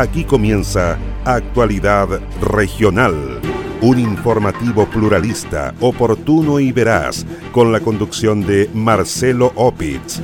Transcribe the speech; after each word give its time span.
Aquí 0.00 0.24
comienza 0.24 0.96
Actualidad 1.26 2.08
Regional, 2.40 3.38
un 3.82 3.98
informativo 3.98 4.86
pluralista, 4.86 5.74
oportuno 5.78 6.58
y 6.58 6.72
veraz, 6.72 7.26
con 7.52 7.70
la 7.70 7.80
conducción 7.80 8.40
de 8.46 8.70
Marcelo 8.72 9.52
Opitz. 9.56 10.22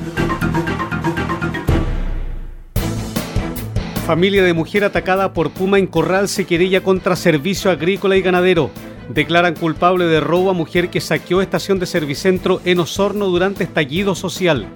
Familia 4.06 4.44
de 4.44 4.54
mujer 4.54 4.82
atacada 4.82 5.34
por 5.34 5.50
Puma 5.50 5.78
en 5.78 5.88
Corral 5.88 6.30
se 6.30 6.46
querella 6.46 6.82
contra 6.82 7.14
Servicio 7.14 7.70
Agrícola 7.70 8.16
y 8.16 8.22
Ganadero. 8.22 8.70
Declaran 9.10 9.56
culpable 9.56 10.06
de 10.06 10.20
robo 10.20 10.48
a 10.48 10.54
mujer 10.54 10.88
que 10.88 11.02
saqueó 11.02 11.42
estación 11.42 11.78
de 11.78 11.84
Servicentro 11.84 12.62
en 12.64 12.80
Osorno 12.80 13.26
durante 13.26 13.64
estallido 13.64 14.14
social 14.14 14.68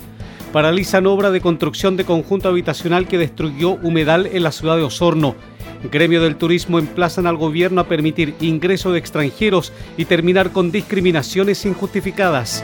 paralizan 0.53 1.07
obra 1.07 1.31
de 1.31 1.41
construcción 1.41 1.97
de 1.97 2.05
conjunto 2.05 2.49
habitacional 2.49 3.07
que 3.07 3.19
destruyó 3.19 3.73
humedal 3.83 4.27
en 4.27 4.43
la 4.43 4.53
ciudad 4.53 4.77
de 4.77 4.83
Osorno. 4.83 5.35
Gremio 5.91 6.23
del 6.23 6.37
Turismo 6.37 6.79
emplazan 6.79 7.27
al 7.27 7.37
gobierno 7.37 7.81
a 7.81 7.89
permitir 7.89 8.35
ingreso 8.41 8.93
de 8.93 8.99
extranjeros 8.99 9.73
y 9.97 10.05
terminar 10.05 10.51
con 10.51 10.71
discriminaciones 10.71 11.65
injustificadas. 11.65 12.63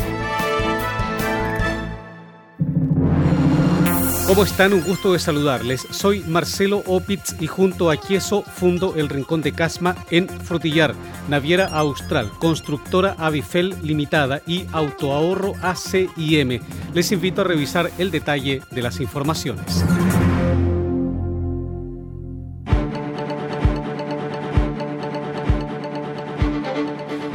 ¿Cómo 4.26 4.42
están? 4.42 4.72
Un 4.72 4.82
gusto 4.82 5.12
de 5.12 5.20
saludarles. 5.20 5.86
Soy 5.90 6.20
Marcelo 6.26 6.82
Opitz 6.86 7.36
y 7.40 7.46
junto 7.46 7.92
a 7.92 7.96
Quieso 7.96 8.42
fundo 8.42 8.94
el 8.96 9.08
Rincón 9.08 9.40
de 9.40 9.52
Casma 9.52 9.94
en 10.10 10.28
Frutillar, 10.28 10.96
Naviera 11.28 11.66
Austral, 11.66 12.30
Constructora 12.40 13.14
Avifel 13.18 13.76
Limitada 13.82 14.42
y 14.44 14.66
Autoahorro 14.72 15.52
ACIM. 15.62 16.60
Les 16.92 17.12
invito 17.12 17.42
a 17.42 17.44
revisar 17.44 17.92
el 17.98 18.10
detalle 18.10 18.62
de 18.72 18.82
las 18.82 19.00
informaciones. 19.00 19.84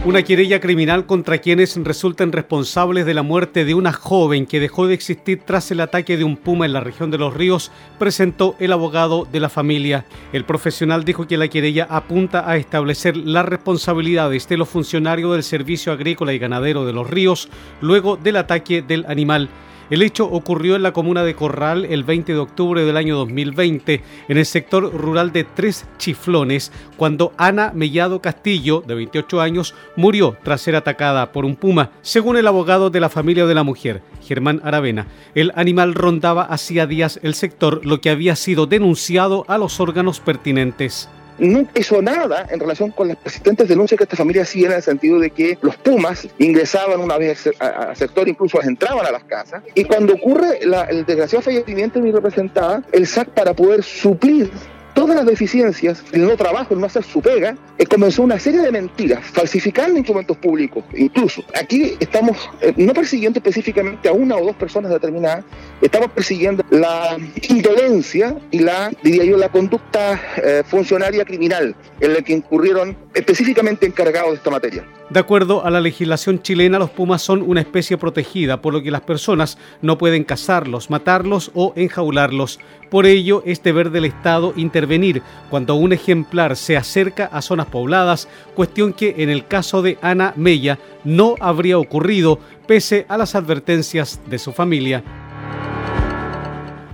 Una 0.03 0.23
querella 0.23 0.59
criminal 0.59 1.05
contra 1.05 1.37
quienes 1.37 1.77
resultan 1.77 2.31
responsables 2.31 3.05
de 3.05 3.13
la 3.13 3.21
muerte 3.21 3.65
de 3.65 3.75
una 3.75 3.93
joven 3.93 4.47
que 4.47 4.59
dejó 4.59 4.87
de 4.87 4.95
existir 4.95 5.43
tras 5.45 5.69
el 5.69 5.79
ataque 5.79 6.17
de 6.17 6.23
un 6.23 6.37
puma 6.37 6.65
en 6.65 6.73
la 6.73 6.79
región 6.79 7.11
de 7.11 7.19
Los 7.19 7.35
Ríos 7.35 7.71
presentó 7.99 8.55
el 8.57 8.71
abogado 8.71 9.27
de 9.31 9.39
la 9.39 9.47
familia. 9.47 10.05
El 10.33 10.43
profesional 10.43 11.03
dijo 11.03 11.27
que 11.27 11.37
la 11.37 11.49
querella 11.49 11.85
apunta 11.87 12.49
a 12.49 12.57
establecer 12.57 13.15
las 13.15 13.45
responsabilidades 13.45 14.47
de 14.49 14.57
los 14.57 14.69
funcionarios 14.69 15.33
del 15.33 15.43
Servicio 15.43 15.93
Agrícola 15.93 16.33
y 16.33 16.39
Ganadero 16.39 16.83
de 16.83 16.93
Los 16.93 17.07
Ríos 17.07 17.47
luego 17.79 18.17
del 18.17 18.37
ataque 18.37 18.81
del 18.81 19.05
animal. 19.07 19.49
El 19.91 20.03
hecho 20.03 20.25
ocurrió 20.25 20.77
en 20.77 20.83
la 20.83 20.93
comuna 20.93 21.21
de 21.21 21.35
Corral 21.35 21.83
el 21.83 22.05
20 22.05 22.31
de 22.31 22.39
octubre 22.39 22.85
del 22.85 22.95
año 22.95 23.17
2020, 23.17 24.01
en 24.29 24.37
el 24.37 24.45
sector 24.45 24.89
rural 24.93 25.33
de 25.33 25.43
Tres 25.43 25.85
Chiflones, 25.97 26.71
cuando 26.95 27.33
Ana 27.37 27.73
Mellado 27.75 28.21
Castillo, 28.21 28.81
de 28.87 28.95
28 28.95 29.41
años, 29.41 29.75
murió 29.97 30.37
tras 30.43 30.61
ser 30.61 30.77
atacada 30.77 31.33
por 31.33 31.43
un 31.43 31.57
puma. 31.57 31.91
Según 32.03 32.37
el 32.37 32.47
abogado 32.47 32.89
de 32.89 33.01
la 33.01 33.09
familia 33.09 33.45
de 33.45 33.53
la 33.53 33.63
mujer, 33.63 34.01
Germán 34.21 34.61
Aravena, 34.63 35.07
el 35.35 35.51
animal 35.55 35.93
rondaba 35.93 36.43
hacía 36.43 36.87
días 36.87 37.19
el 37.21 37.33
sector, 37.33 37.85
lo 37.85 37.99
que 37.99 38.11
había 38.11 38.37
sido 38.37 38.67
denunciado 38.67 39.43
a 39.49 39.57
los 39.57 39.81
órganos 39.81 40.21
pertinentes 40.21 41.09
no 41.47 41.67
hizo 41.75 42.01
nada 42.01 42.47
en 42.49 42.59
relación 42.59 42.91
con 42.91 43.07
las 43.07 43.17
persistentes 43.17 43.67
denuncias 43.67 43.97
que 43.97 44.03
esta 44.03 44.15
familia 44.15 44.43
hacía 44.43 44.67
en 44.67 44.73
el 44.73 44.83
sentido 44.83 45.19
de 45.19 45.31
que 45.31 45.57
los 45.61 45.75
Pumas 45.75 46.27
ingresaban 46.37 46.99
una 46.99 47.17
vez 47.17 47.49
al 47.59 47.95
sector, 47.95 48.27
incluso 48.27 48.61
entraban 48.61 49.05
a 49.05 49.11
las 49.11 49.23
casas. 49.23 49.63
Y 49.73 49.83
cuando 49.83 50.13
ocurre 50.13 50.59
el 50.61 51.05
desgraciado 51.05 51.41
fallecimiento 51.41 51.99
de 51.99 52.05
mi 52.05 52.11
representada, 52.11 52.83
el 52.91 53.07
SAC 53.07 53.29
para 53.29 53.53
poder 53.53 53.83
suplir 53.83 54.51
todas 54.93 55.15
las 55.15 55.25
deficiencias, 55.25 56.03
el 56.11 56.25
no 56.25 56.35
trabajo, 56.37 56.73
el 56.73 56.79
no 56.79 56.85
hacer 56.87 57.03
su 57.03 57.21
pega, 57.21 57.55
eh, 57.77 57.85
comenzó 57.85 58.23
una 58.23 58.39
serie 58.39 58.61
de 58.61 58.71
mentiras, 58.71 59.25
falsificando 59.25 59.97
instrumentos 59.97 60.37
públicos. 60.37 60.83
Incluso 60.95 61.43
aquí 61.53 61.95
estamos 61.99 62.37
eh, 62.61 62.73
no 62.77 62.93
persiguiendo 62.93 63.39
específicamente 63.39 64.09
a 64.09 64.13
una 64.13 64.35
o 64.35 64.45
dos 64.45 64.55
personas 64.55 64.91
determinadas, 64.91 65.43
estamos 65.81 66.11
persiguiendo 66.11 66.63
la 66.69 67.17
indolencia 67.49 68.35
y 68.51 68.59
la, 68.59 68.91
diría 69.03 69.25
yo, 69.25 69.37
la 69.37 69.49
conducta 69.49 70.19
eh, 70.37 70.63
funcionaria 70.65 71.25
criminal 71.25 71.75
en 71.99 72.13
la 72.13 72.21
que 72.21 72.33
incurrieron 72.33 72.95
específicamente 73.13 73.85
encargados 73.85 74.31
de 74.31 74.35
esta 74.37 74.49
materia. 74.49 74.85
De 75.11 75.19
acuerdo 75.19 75.65
a 75.65 75.69
la 75.69 75.81
legislación 75.81 76.41
chilena, 76.41 76.79
los 76.79 76.89
pumas 76.89 77.21
son 77.21 77.41
una 77.41 77.59
especie 77.59 77.97
protegida, 77.97 78.61
por 78.61 78.71
lo 78.71 78.81
que 78.81 78.91
las 78.91 79.01
personas 79.01 79.57
no 79.81 79.97
pueden 79.97 80.23
cazarlos, 80.23 80.89
matarlos 80.89 81.51
o 81.53 81.73
enjaularlos. 81.75 82.61
Por 82.89 83.05
ello, 83.05 83.43
es 83.45 83.61
deber 83.61 83.91
del 83.91 84.05
Estado 84.05 84.53
intervenir 84.55 85.21
cuando 85.49 85.75
un 85.75 85.91
ejemplar 85.91 86.55
se 86.55 86.77
acerca 86.77 87.25
a 87.25 87.41
zonas 87.41 87.67
pobladas, 87.67 88.29
cuestión 88.55 88.93
que 88.93 89.15
en 89.17 89.29
el 89.29 89.45
caso 89.47 89.81
de 89.81 89.97
Ana 90.01 90.31
Mella 90.37 90.79
no 91.03 91.35
habría 91.41 91.77
ocurrido 91.77 92.39
pese 92.65 93.05
a 93.09 93.17
las 93.17 93.35
advertencias 93.35 94.21
de 94.29 94.39
su 94.39 94.53
familia 94.53 95.03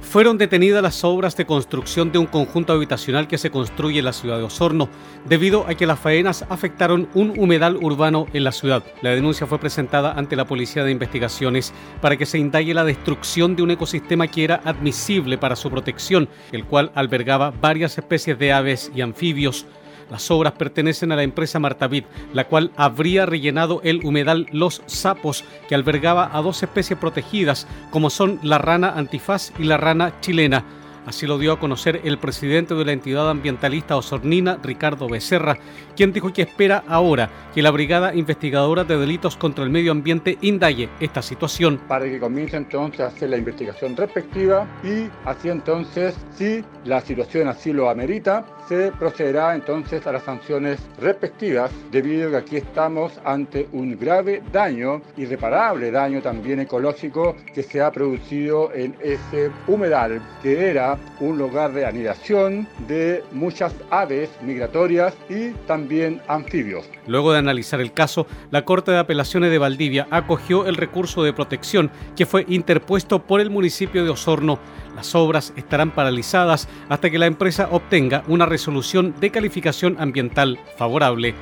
fueron 0.07 0.37
detenidas 0.37 0.81
las 0.81 1.03
obras 1.03 1.35
de 1.35 1.45
construcción 1.45 2.13
de 2.13 2.17
un 2.17 2.27
conjunto 2.27 2.71
habitacional 2.71 3.27
que 3.27 3.37
se 3.37 3.51
construye 3.51 3.99
en 3.99 4.05
la 4.05 4.13
ciudad 4.13 4.37
de 4.37 4.45
Osorno, 4.45 4.87
debido 5.25 5.67
a 5.67 5.75
que 5.75 5.85
las 5.85 5.99
faenas 5.99 6.45
afectaron 6.49 7.09
un 7.13 7.37
humedal 7.37 7.75
urbano 7.75 8.25
en 8.31 8.45
la 8.45 8.53
ciudad. 8.53 8.83
La 9.01 9.09
denuncia 9.09 9.45
fue 9.47 9.59
presentada 9.59 10.13
ante 10.13 10.37
la 10.37 10.45
Policía 10.45 10.85
de 10.85 10.91
Investigaciones 10.91 11.73
para 12.01 12.15
que 12.15 12.25
se 12.25 12.39
indague 12.39 12.73
la 12.73 12.85
destrucción 12.85 13.55
de 13.57 13.63
un 13.63 13.71
ecosistema 13.71 14.27
que 14.27 14.45
era 14.45 14.61
admisible 14.63 15.37
para 15.37 15.57
su 15.57 15.69
protección, 15.69 16.29
el 16.53 16.63
cual 16.63 16.91
albergaba 16.95 17.51
varias 17.51 17.97
especies 17.97 18.39
de 18.39 18.53
aves 18.53 18.89
y 18.95 19.01
anfibios. 19.01 19.65
Las 20.09 20.31
obras 20.31 20.53
pertenecen 20.53 21.11
a 21.11 21.15
la 21.15 21.23
empresa 21.23 21.59
Martavit, 21.59 22.05
la 22.33 22.47
cual 22.47 22.71
habría 22.75 23.25
rellenado 23.25 23.81
el 23.83 24.05
humedal 24.05 24.47
Los 24.51 24.81
Sapos, 24.85 25.43
que 25.67 25.75
albergaba 25.75 26.29
a 26.31 26.41
dos 26.41 26.63
especies 26.63 26.97
protegidas, 26.97 27.67
como 27.91 28.09
son 28.09 28.39
la 28.43 28.57
rana 28.57 28.93
antifaz 28.95 29.51
y 29.59 29.63
la 29.63 29.77
rana 29.77 30.19
chilena. 30.21 30.63
Así 31.07 31.25
lo 31.25 31.37
dio 31.37 31.53
a 31.53 31.59
conocer 31.59 32.01
el 32.03 32.17
presidente 32.17 32.75
de 32.75 32.83
la 32.83 32.91
entidad 32.91 33.29
ambientalista 33.29 33.95
osornina, 33.95 34.59
Ricardo 34.61 35.07
Becerra, 35.07 35.57
quien 35.95 36.11
dijo 36.11 36.33
que 36.33 36.41
espera 36.41 36.83
ahora 36.85 37.29
que 37.55 37.61
la 37.61 37.71
Brigada 37.71 38.13
Investigadora 38.13 38.83
de 38.83 38.97
Delitos 38.97 39.37
contra 39.37 39.63
el 39.63 39.69
Medio 39.69 39.93
Ambiente 39.93 40.37
indague 40.41 40.89
esta 40.99 41.21
situación. 41.21 41.79
Para 41.87 42.03
que 42.03 42.19
comience 42.19 42.57
entonces 42.57 42.99
a 42.99 43.07
hacer 43.07 43.29
la 43.29 43.37
investigación 43.37 43.95
respectiva 43.95 44.67
y 44.83 45.07
así 45.23 45.47
entonces, 45.47 46.13
si 46.33 46.61
la 46.83 46.99
situación 46.99 47.47
así 47.47 47.71
lo 47.71 47.89
amerita, 47.89 48.45
se 48.67 48.91
procederá 48.91 49.55
entonces 49.55 50.05
a 50.07 50.11
las 50.11 50.23
sanciones 50.23 50.79
respectivas 50.99 51.71
debido 51.91 52.27
a 52.27 52.31
que 52.31 52.37
aquí 52.37 52.57
estamos 52.57 53.13
ante 53.23 53.67
un 53.71 53.97
grave 53.97 54.41
daño, 54.51 55.01
irreparable 55.15 55.91
daño 55.91 56.21
también 56.21 56.59
ecológico 56.59 57.35
que 57.53 57.63
se 57.63 57.81
ha 57.81 57.91
producido 57.91 58.73
en 58.73 58.95
ese 59.01 59.51
humedal 59.67 60.21
que 60.41 60.69
era 60.69 60.97
un 61.19 61.37
lugar 61.37 61.73
de 61.73 61.85
anidación 61.85 62.67
de 62.87 63.23
muchas 63.31 63.73
aves 63.89 64.29
migratorias 64.41 65.13
y 65.29 65.51
también 65.65 66.21
anfibios. 66.27 66.89
Luego 67.05 67.31
de 67.31 67.39
analizar 67.39 67.79
el 67.79 67.93
caso, 67.93 68.27
la 68.51 68.65
Corte 68.65 68.91
de 68.91 68.99
Apelaciones 68.99 69.51
de 69.51 69.57
Valdivia 69.57 70.07
acogió 70.11 70.65
el 70.65 70.75
recurso 70.75 71.23
de 71.23 71.33
protección 71.33 71.89
que 72.15 72.25
fue 72.25 72.45
interpuesto 72.47 73.19
por 73.19 73.39
el 73.39 73.49
municipio 73.49 74.03
de 74.03 74.09
Osorno. 74.09 74.59
Las 74.97 75.13
obras 75.13 75.53
estarán 75.55 75.91
paralizadas 75.91 76.67
hasta 76.89 77.11
que 77.11 77.19
la 77.19 77.27
empresa 77.27 77.69
obtenga 77.71 78.23
una 78.27 78.47
resolución 78.47 79.13
de 79.19 79.29
calificación 79.29 79.95
ambiental 79.99 80.59
favorable. 80.75 81.35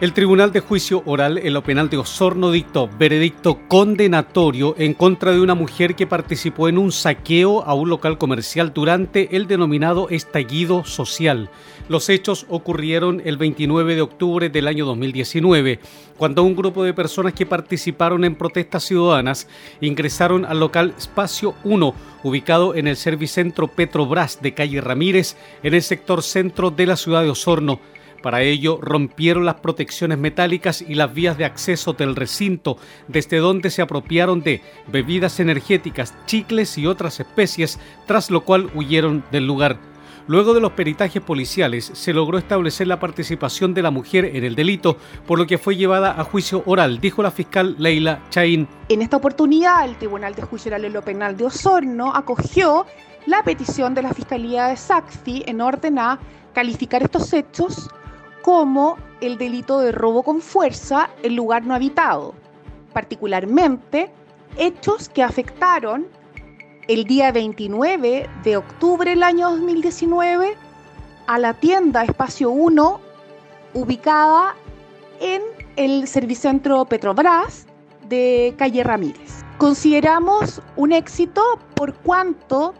El 0.00 0.12
Tribunal 0.12 0.52
de 0.52 0.60
Juicio 0.60 1.02
Oral 1.06 1.38
en 1.38 1.52
lo 1.52 1.64
penal 1.64 1.90
de 1.90 1.96
Osorno 1.96 2.52
dictó 2.52 2.88
veredicto 3.00 3.58
condenatorio 3.66 4.76
en 4.78 4.94
contra 4.94 5.32
de 5.32 5.40
una 5.40 5.56
mujer 5.56 5.96
que 5.96 6.06
participó 6.06 6.68
en 6.68 6.78
un 6.78 6.92
saqueo 6.92 7.64
a 7.64 7.74
un 7.74 7.88
local 7.88 8.16
comercial 8.16 8.72
durante 8.72 9.34
el 9.34 9.48
denominado 9.48 10.08
estallido 10.08 10.84
social. 10.84 11.50
Los 11.88 12.10
hechos 12.10 12.46
ocurrieron 12.48 13.20
el 13.24 13.38
29 13.38 13.96
de 13.96 14.02
octubre 14.02 14.48
del 14.50 14.68
año 14.68 14.86
2019, 14.86 15.80
cuando 16.16 16.44
un 16.44 16.54
grupo 16.54 16.84
de 16.84 16.94
personas 16.94 17.32
que 17.32 17.44
participaron 17.44 18.24
en 18.24 18.36
protestas 18.36 18.84
ciudadanas 18.84 19.48
ingresaron 19.80 20.44
al 20.44 20.60
local 20.60 20.94
Espacio 20.96 21.56
1, 21.64 21.92
ubicado 22.22 22.76
en 22.76 22.86
el 22.86 22.94
Servicentro 22.94 23.66
Petrobras 23.66 24.40
de 24.42 24.54
calle 24.54 24.80
Ramírez, 24.80 25.34
en 25.64 25.74
el 25.74 25.82
sector 25.82 26.22
centro 26.22 26.70
de 26.70 26.86
la 26.86 26.96
ciudad 26.96 27.24
de 27.24 27.30
Osorno 27.30 27.80
para 28.22 28.42
ello, 28.42 28.78
rompieron 28.82 29.44
las 29.44 29.56
protecciones 29.56 30.18
metálicas 30.18 30.82
y 30.82 30.94
las 30.94 31.12
vías 31.12 31.38
de 31.38 31.44
acceso 31.44 31.92
del 31.92 32.16
recinto, 32.16 32.76
desde 33.06 33.38
donde 33.38 33.70
se 33.70 33.82
apropiaron 33.82 34.42
de 34.42 34.62
bebidas 34.90 35.40
energéticas, 35.40 36.14
chicles 36.26 36.76
y 36.78 36.86
otras 36.86 37.20
especies, 37.20 37.78
tras 38.06 38.30
lo 38.30 38.42
cual 38.42 38.70
huyeron 38.74 39.24
del 39.30 39.46
lugar. 39.46 39.78
Luego 40.28 40.52
de 40.52 40.60
los 40.60 40.72
peritajes 40.72 41.22
policiales, 41.22 41.90
se 41.94 42.12
logró 42.12 42.36
establecer 42.36 42.86
la 42.86 43.00
participación 43.00 43.72
de 43.72 43.80
la 43.80 43.90
mujer 43.90 44.26
en 44.26 44.44
el 44.44 44.54
delito, 44.54 44.98
por 45.26 45.38
lo 45.38 45.46
que 45.46 45.56
fue 45.56 45.74
llevada 45.74 46.20
a 46.20 46.24
juicio 46.24 46.62
oral, 46.66 47.00
dijo 47.00 47.22
la 47.22 47.30
fiscal 47.30 47.76
Leila 47.78 48.20
Chaín. 48.28 48.68
En 48.90 49.00
esta 49.00 49.16
oportunidad, 49.16 49.86
el 49.86 49.96
Tribunal 49.96 50.34
de 50.34 50.42
Juicio 50.42 50.68
Oral 50.68 50.84
en 50.84 50.92
lo 50.92 51.00
Penal 51.00 51.34
de 51.38 51.46
Osorno 51.46 52.14
acogió 52.14 52.84
la 53.24 53.42
petición 53.42 53.94
de 53.94 54.02
la 54.02 54.12
Fiscalía 54.12 54.66
de 54.66 54.76
Saxi 54.76 55.44
en 55.46 55.62
orden 55.62 55.98
a 55.98 56.18
calificar 56.52 57.02
estos 57.02 57.32
hechos 57.32 57.88
como 58.42 58.96
el 59.20 59.38
delito 59.38 59.80
de 59.80 59.92
robo 59.92 60.22
con 60.22 60.40
fuerza 60.40 61.10
en 61.22 61.36
lugar 61.36 61.64
no 61.64 61.74
habitado, 61.74 62.34
particularmente 62.92 64.10
hechos 64.56 65.08
que 65.08 65.22
afectaron 65.22 66.06
el 66.88 67.04
día 67.04 67.32
29 67.32 68.28
de 68.42 68.56
octubre 68.56 69.10
del 69.10 69.22
año 69.22 69.50
2019 69.50 70.56
a 71.26 71.38
la 71.38 71.54
tienda 71.54 72.04
Espacio 72.04 72.50
1 72.50 73.00
ubicada 73.74 74.54
en 75.20 75.42
el 75.76 76.08
Servicentro 76.08 76.84
Petrobras 76.86 77.66
de 78.08 78.54
calle 78.56 78.82
Ramírez. 78.82 79.44
Consideramos 79.58 80.62
un 80.76 80.92
éxito 80.92 81.42
por 81.74 81.94
cuanto 81.94 82.74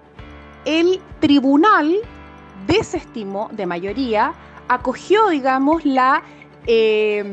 el 0.64 1.00
tribunal 1.20 1.96
desestimó 2.66 3.48
de 3.52 3.66
mayoría, 3.66 4.32
acogió, 4.68 5.28
digamos, 5.28 5.84
la 5.84 6.22
eh, 6.66 7.24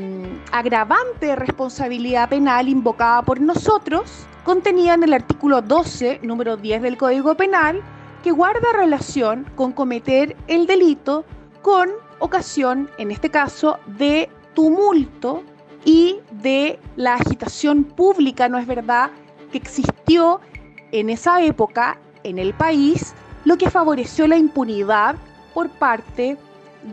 agravante 0.51 1.35
responsabilidad 1.35 2.29
penal 2.29 2.69
invocada 2.69 3.21
por 3.21 3.41
nosotros, 3.41 4.25
contenida 4.43 4.93
en 4.93 5.03
el 5.03 5.13
artículo 5.13 5.61
12, 5.61 6.19
número 6.23 6.57
10 6.57 6.81
del 6.81 6.97
Código 6.97 7.35
Penal, 7.35 7.81
que 8.23 8.31
guarda 8.31 8.73
relación 8.73 9.45
con 9.55 9.71
cometer 9.71 10.35
el 10.47 10.65
delito 10.65 11.25
con 11.61 11.89
ocasión, 12.19 12.89
en 12.97 13.11
este 13.11 13.29
caso, 13.29 13.77
de 13.85 14.29
tumulto 14.53 15.43
y 15.83 16.19
de 16.31 16.79
la 16.95 17.15
agitación 17.15 17.83
pública, 17.83 18.49
¿no 18.49 18.57
es 18.57 18.65
verdad?, 18.65 19.11
que 19.51 19.57
existió 19.57 20.39
en 20.91 21.09
esa 21.09 21.43
época 21.43 21.99
en 22.23 22.39
el 22.39 22.53
país, 22.53 23.13
lo 23.43 23.57
que 23.57 23.69
favoreció 23.69 24.27
la 24.27 24.37
impunidad 24.37 25.15
por 25.53 25.69
parte 25.69 26.37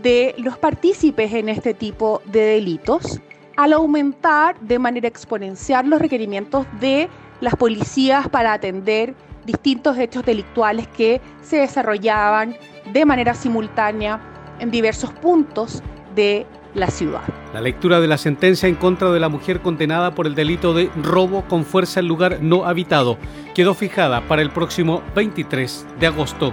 de 0.00 0.34
los 0.38 0.56
partícipes 0.58 1.32
en 1.34 1.48
este 1.48 1.74
tipo 1.74 2.22
de 2.26 2.40
delitos, 2.40 3.20
al 3.56 3.72
aumentar 3.74 4.58
de 4.60 4.78
manera 4.78 5.08
exponencial 5.08 5.88
los 5.88 6.00
requerimientos 6.00 6.66
de 6.80 7.08
las 7.40 7.56
policías 7.56 8.28
para 8.28 8.52
atender 8.52 9.14
distintos 9.44 9.98
hechos 9.98 10.24
delictuales 10.24 10.86
que 10.88 11.20
se 11.42 11.58
desarrollaban 11.58 12.56
de 12.92 13.04
manera 13.04 13.34
simultánea 13.34 14.20
en 14.60 14.70
diversos 14.70 15.12
puntos 15.12 15.82
de 16.14 16.46
la 16.74 16.88
ciudad. 16.88 17.22
La 17.52 17.60
lectura 17.60 18.00
de 18.00 18.08
la 18.08 18.16
sentencia 18.16 18.68
en 18.68 18.76
contra 18.76 19.10
de 19.10 19.20
la 19.20 19.28
mujer 19.28 19.60
condenada 19.60 20.14
por 20.14 20.26
el 20.26 20.34
delito 20.34 20.72
de 20.72 20.90
robo 21.02 21.42
con 21.48 21.64
fuerza 21.64 22.00
en 22.00 22.08
lugar 22.08 22.38
no 22.40 22.64
habitado 22.64 23.18
quedó 23.54 23.74
fijada 23.74 24.22
para 24.22 24.40
el 24.40 24.50
próximo 24.50 25.02
23 25.14 25.86
de 26.00 26.06
agosto. 26.06 26.52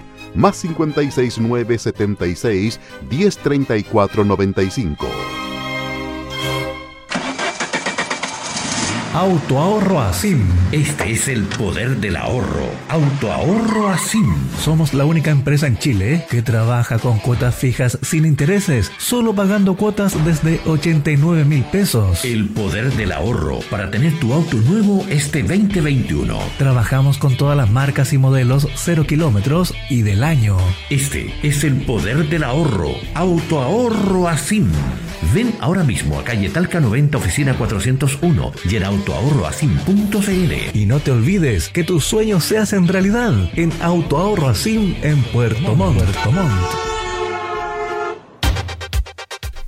más 0.35 0.61
569 0.61 1.77
76 1.77 2.79
Autoahorro 9.13 9.99
Asim. 9.99 10.39
Este 10.71 11.11
es 11.11 11.27
el 11.27 11.43
poder 11.43 11.97
del 11.97 12.15
ahorro. 12.15 12.69
Autoahorro 12.87 13.89
Asim. 13.89 14.33
Somos 14.57 14.93
la 14.93 15.03
única 15.03 15.31
empresa 15.31 15.67
en 15.67 15.77
Chile 15.77 16.25
que 16.29 16.41
trabaja 16.41 16.97
con 16.97 17.19
cuotas 17.19 17.55
fijas 17.55 17.97
sin 18.01 18.25
intereses, 18.25 18.89
solo 18.97 19.35
pagando 19.35 19.75
cuotas 19.75 20.15
desde 20.23 20.61
89 20.65 21.43
mil 21.43 21.65
pesos. 21.65 22.23
El 22.23 22.47
poder 22.47 22.93
del 22.93 23.11
ahorro 23.11 23.59
para 23.69 23.91
tener 23.91 24.17
tu 24.17 24.31
auto 24.31 24.55
nuevo 24.55 25.05
este 25.09 25.43
2021. 25.43 26.39
Trabajamos 26.57 27.17
con 27.17 27.35
todas 27.35 27.57
las 27.57 27.69
marcas 27.69 28.13
y 28.13 28.17
modelos 28.17 28.69
0 28.75 29.05
kilómetros 29.07 29.73
y 29.89 30.03
del 30.03 30.23
año. 30.23 30.55
Este 30.89 31.33
es 31.43 31.65
el 31.65 31.81
poder 31.81 32.29
del 32.29 32.45
ahorro. 32.45 32.91
Autoahorro 33.15 34.29
Asim. 34.29 34.71
Ven 35.33 35.53
ahora 35.59 35.83
mismo 35.83 36.19
a 36.19 36.23
calle 36.23 36.49
Talca 36.49 36.79
90, 36.79 37.17
oficina 37.17 37.53
401 37.57 38.51
y 38.69 38.75
en 38.75 38.83
autoahorroasim.cl. 39.01 40.77
Y 40.77 40.85
no 40.85 40.99
te 40.99 41.11
olvides 41.11 41.69
que 41.69 41.83
tus 41.83 42.05
sueños 42.05 42.43
se 42.43 42.57
hacen 42.57 42.87
realidad 42.87 43.33
en 43.55 43.71
Autoahorro 43.81 44.47
Asim 44.47 44.95
en 45.01 45.21
Puerto 45.23 45.75
Montt. 45.75 45.97
Puerto 45.97 46.31
Montt. 46.31 46.90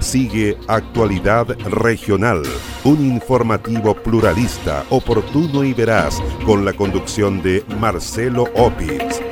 Sigue 0.00 0.56
Actualidad 0.66 1.46
Regional, 1.68 2.42
un 2.84 3.04
informativo 3.04 3.94
pluralista, 3.94 4.84
oportuno 4.88 5.62
y 5.62 5.74
veraz, 5.74 6.22
con 6.46 6.64
la 6.64 6.72
conducción 6.72 7.42
de 7.42 7.62
Marcelo 7.78 8.44
Opitz. 8.54 9.29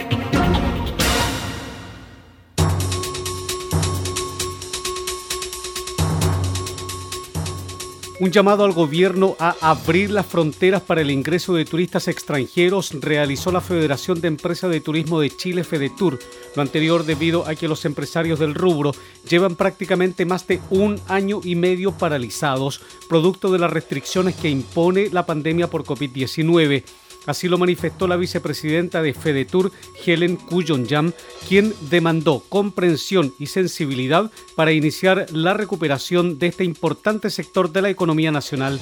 Un 8.20 8.32
llamado 8.32 8.64
al 8.64 8.72
gobierno 8.72 9.37
a 9.38 9.54
abrir 9.60 10.10
las 10.10 10.26
fronteras 10.26 10.82
para 10.82 11.02
el 11.02 11.10
ingreso 11.12 11.54
de 11.54 11.64
turistas 11.64 12.08
extranjeros 12.08 12.90
realizó 13.00 13.52
la 13.52 13.60
Federación 13.60 14.20
de 14.20 14.26
Empresas 14.26 14.72
de 14.72 14.80
Turismo 14.80 15.20
de 15.20 15.30
Chile, 15.30 15.62
FEDETUR. 15.62 16.18
Lo 16.56 16.62
anterior 16.62 17.04
debido 17.04 17.46
a 17.46 17.54
que 17.54 17.68
los 17.68 17.84
empresarios 17.84 18.40
del 18.40 18.56
rubro 18.56 18.90
llevan 19.28 19.54
prácticamente 19.54 20.26
más 20.26 20.48
de 20.48 20.58
un 20.70 21.00
año 21.06 21.40
y 21.44 21.54
medio 21.54 21.92
paralizados, 21.92 22.80
producto 23.08 23.52
de 23.52 23.60
las 23.60 23.72
restricciones 23.72 24.34
que 24.34 24.50
impone 24.50 25.10
la 25.12 25.25
pandemia 25.25 25.70
por 25.70 25.84
COVID-19. 25.84 26.82
Así 27.28 27.47
lo 27.47 27.58
manifestó 27.58 28.08
la 28.08 28.16
vicepresidenta 28.16 29.02
de 29.02 29.12
FEDETUR, 29.12 29.70
Helen 30.06 30.38
Kuyon-Yam, 30.38 31.12
quien 31.47 31.75
demandó 31.90 32.42
comprensión 32.49 33.35
y 33.38 33.49
sensibilidad 33.49 34.30
para 34.56 34.73
iniciar 34.73 35.26
la 35.30 35.52
recuperación 35.52 36.38
de 36.38 36.47
este 36.47 36.64
importante 36.64 37.28
sector 37.28 37.70
de 37.70 37.82
la 37.82 37.90
economía 37.90 38.32
nacional. 38.32 38.80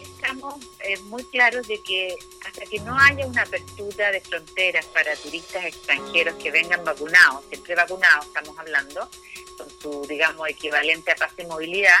Estamos 0.00 0.54
eh, 0.84 1.00
muy 1.08 1.24
claros 1.24 1.66
de 1.66 1.80
que 1.82 2.16
hasta 2.46 2.64
que 2.64 2.78
no 2.78 2.96
haya 2.96 3.26
una 3.26 3.42
apertura 3.42 4.12
de 4.12 4.20
fronteras 4.20 4.86
para 4.86 5.16
turistas 5.16 5.64
extranjeros 5.64 6.36
que 6.36 6.52
vengan 6.52 6.84
vacunados, 6.84 7.44
siempre 7.48 7.74
vacunados 7.74 8.26
estamos 8.26 8.56
hablando, 8.56 9.10
con 9.58 9.68
su, 9.80 10.06
digamos, 10.08 10.48
equivalente 10.48 11.10
a 11.10 11.16
pase 11.16 11.42
de 11.42 11.48
movilidad, 11.48 11.98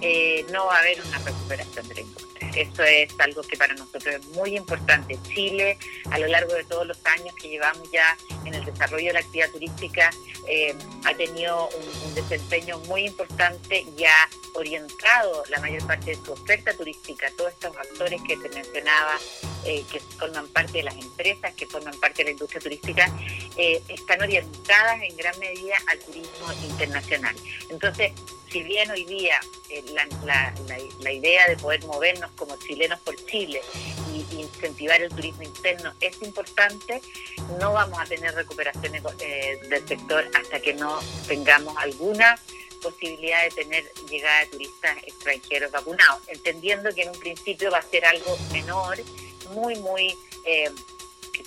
eh, 0.00 0.46
no 0.50 0.64
va 0.68 0.76
a 0.76 0.78
haber 0.78 1.02
una 1.02 1.18
recuperación 1.18 1.86
de 1.86 1.94
la 1.96 2.00
industria. 2.00 2.31
Eso 2.54 2.82
es 2.82 3.08
algo 3.18 3.42
que 3.42 3.56
para 3.56 3.74
nosotros 3.74 4.14
es 4.14 4.26
muy 4.28 4.56
importante. 4.56 5.18
Chile, 5.28 5.78
a 6.10 6.18
lo 6.18 6.26
largo 6.26 6.52
de 6.54 6.64
todos 6.64 6.86
los 6.86 6.98
años 7.06 7.34
que 7.34 7.48
llevamos 7.48 7.90
ya 7.90 8.16
en 8.44 8.54
el 8.54 8.64
desarrollo 8.64 9.08
de 9.08 9.12
la 9.14 9.20
actividad 9.20 9.50
turística, 9.50 10.10
eh, 10.48 10.74
ha 11.04 11.14
tenido 11.14 11.68
un, 11.68 12.14
desempeño 12.14 12.78
muy 12.80 13.06
importante 13.06 13.86
y 13.96 14.04
ha 14.04 14.28
orientado 14.54 15.44
la 15.48 15.60
mayor 15.60 15.86
parte 15.86 16.10
de 16.10 16.16
su 16.16 16.32
oferta 16.32 16.74
turística, 16.76 17.30
todos 17.38 17.52
estos 17.52 17.74
actores 17.76 18.20
que 18.28 18.36
te 18.36 18.48
mencionaba, 18.50 19.18
eh, 19.64 19.82
que 19.90 19.98
forman 20.00 20.46
parte 20.48 20.78
de 20.78 20.82
las 20.84 20.94
empresas, 20.94 21.54
que 21.54 21.66
forman 21.66 21.98
parte 22.00 22.18
de 22.18 22.24
la 22.24 22.30
industria 22.32 22.60
turística, 22.60 23.10
eh, 23.56 23.82
están 23.88 24.20
orientadas 24.20 25.02
en 25.02 25.16
gran 25.16 25.38
medida 25.38 25.76
al 25.86 25.98
turismo 26.00 26.52
internacional. 26.64 27.34
Entonces, 27.70 28.12
si 28.52 28.62
bien 28.62 28.90
hoy 28.90 29.04
día 29.04 29.40
la, 31.00 31.10
idea 31.10 31.48
de 31.48 31.56
poder 31.56 31.84
movernos 31.86 32.30
como 32.32 32.56
chilenos 32.58 33.00
por 33.00 33.16
Chile 33.26 33.62
y, 34.12 34.42
incentivar 34.42 35.00
el 35.00 35.08
turismo 35.08 35.42
interno 35.42 35.92
es 36.00 36.20
importante, 36.22 37.00
no 37.58 37.72
vamos 37.72 37.98
a 37.98 38.04
tener 38.04 38.34
recuperación 38.34 38.92
del 38.92 39.88
sector 39.88 40.28
hasta 40.34 40.60
que 40.60 40.74
no 40.74 41.00
tengamos 41.26 41.76
alguna 41.78 42.38
posibilidad 42.82 43.42
de 43.44 43.50
tener 43.50 43.84
llegada 44.10 44.40
de 44.40 44.46
turistas 44.46 44.96
extranjeros 45.06 45.70
vacunados, 45.70 46.20
entendiendo 46.28 46.92
que 46.94 47.02
en 47.02 47.10
un 47.10 47.18
principio 47.18 47.70
va 47.70 47.78
a 47.78 47.82
ser 47.82 48.04
algo 48.04 48.36
menor, 48.52 48.98
muy, 49.54 49.76
muy 49.76 50.14
eh, 50.44 50.70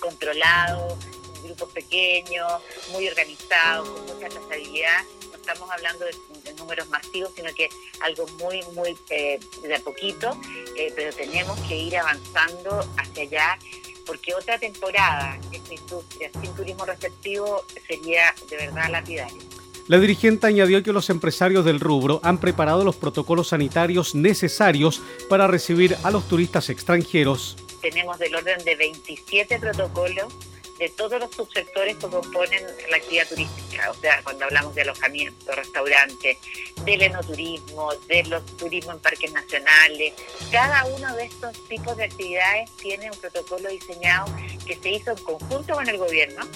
controlado, 0.00 0.98
grupos 1.44 1.72
pequeños, 1.72 2.62
muy 2.92 3.06
organizados, 3.08 3.88
con 3.88 4.06
mucha 4.06 4.28
trazabilidad. 4.28 5.04
Estamos 5.46 5.70
hablando 5.70 6.04
de, 6.04 6.54
números 6.54 6.88
masivos, 6.88 7.30
sino 7.36 7.54
que 7.54 7.68
algo 8.00 8.26
muy, 8.42 8.60
muy 8.74 8.96
eh, 9.10 9.38
de 9.62 9.76
a 9.76 9.78
poquito, 9.78 10.36
eh, 10.76 10.92
pero 10.96 11.14
tenemos 11.14 11.56
que 11.68 11.76
ir 11.76 11.96
avanzando 11.96 12.80
hacia 12.96 13.22
allá 13.22 13.58
porque 14.04 14.34
otra 14.34 14.58
temporada 14.58 15.36
en 15.36 15.54
esta 15.54 15.74
industria 15.74 16.30
sin 16.40 16.52
turismo 16.56 16.84
receptivo 16.84 17.64
sería 17.86 18.34
de 18.50 18.56
verdad 18.56 18.90
lapidario. 18.90 19.38
La 19.86 20.00
dirigente 20.00 20.48
añadió 20.48 20.82
que 20.82 20.92
los 20.92 21.10
empresarios 21.10 21.64
del 21.64 21.78
rubro 21.78 22.18
han 22.24 22.38
preparado 22.38 22.82
los 22.82 22.96
protocolos 22.96 23.48
sanitarios 23.48 24.16
necesarios 24.16 25.00
para 25.28 25.46
recibir 25.46 25.96
a 26.02 26.10
los 26.10 26.26
turistas 26.26 26.70
extranjeros. 26.70 27.56
Tenemos 27.80 28.18
del 28.18 28.34
orden 28.34 28.64
de 28.64 28.74
27 28.74 29.60
protocolos 29.60 30.34
de 30.78 30.88
todos 30.90 31.18
los 31.20 31.30
subsectores 31.30 31.96
que 31.96 32.06
componen 32.06 32.64
la 32.90 32.96
actividad 32.96 33.28
turística, 33.28 33.90
o 33.90 33.94
sea, 33.94 34.22
cuando 34.22 34.44
hablamos 34.44 34.74
de 34.74 34.82
alojamiento, 34.82 35.52
restaurantes, 35.52 36.38
del 36.84 37.02
enoturismo, 37.02 37.94
de 38.08 38.24
los 38.24 38.44
turismo 38.56 38.92
en 38.92 39.00
parques 39.00 39.32
nacionales, 39.32 40.14
cada 40.50 40.84
uno 40.86 41.14
de 41.16 41.24
estos 41.24 41.68
tipos 41.68 41.96
de 41.96 42.04
actividades 42.04 42.70
tiene 42.76 43.10
un 43.10 43.18
protocolo 43.18 43.68
diseñado 43.68 44.26
que 44.66 44.76
se 44.76 44.90
hizo 44.90 45.12
en 45.12 45.24
conjunto 45.24 45.74
con 45.74 45.88
el 45.88 45.96
gobierno, 45.96 46.46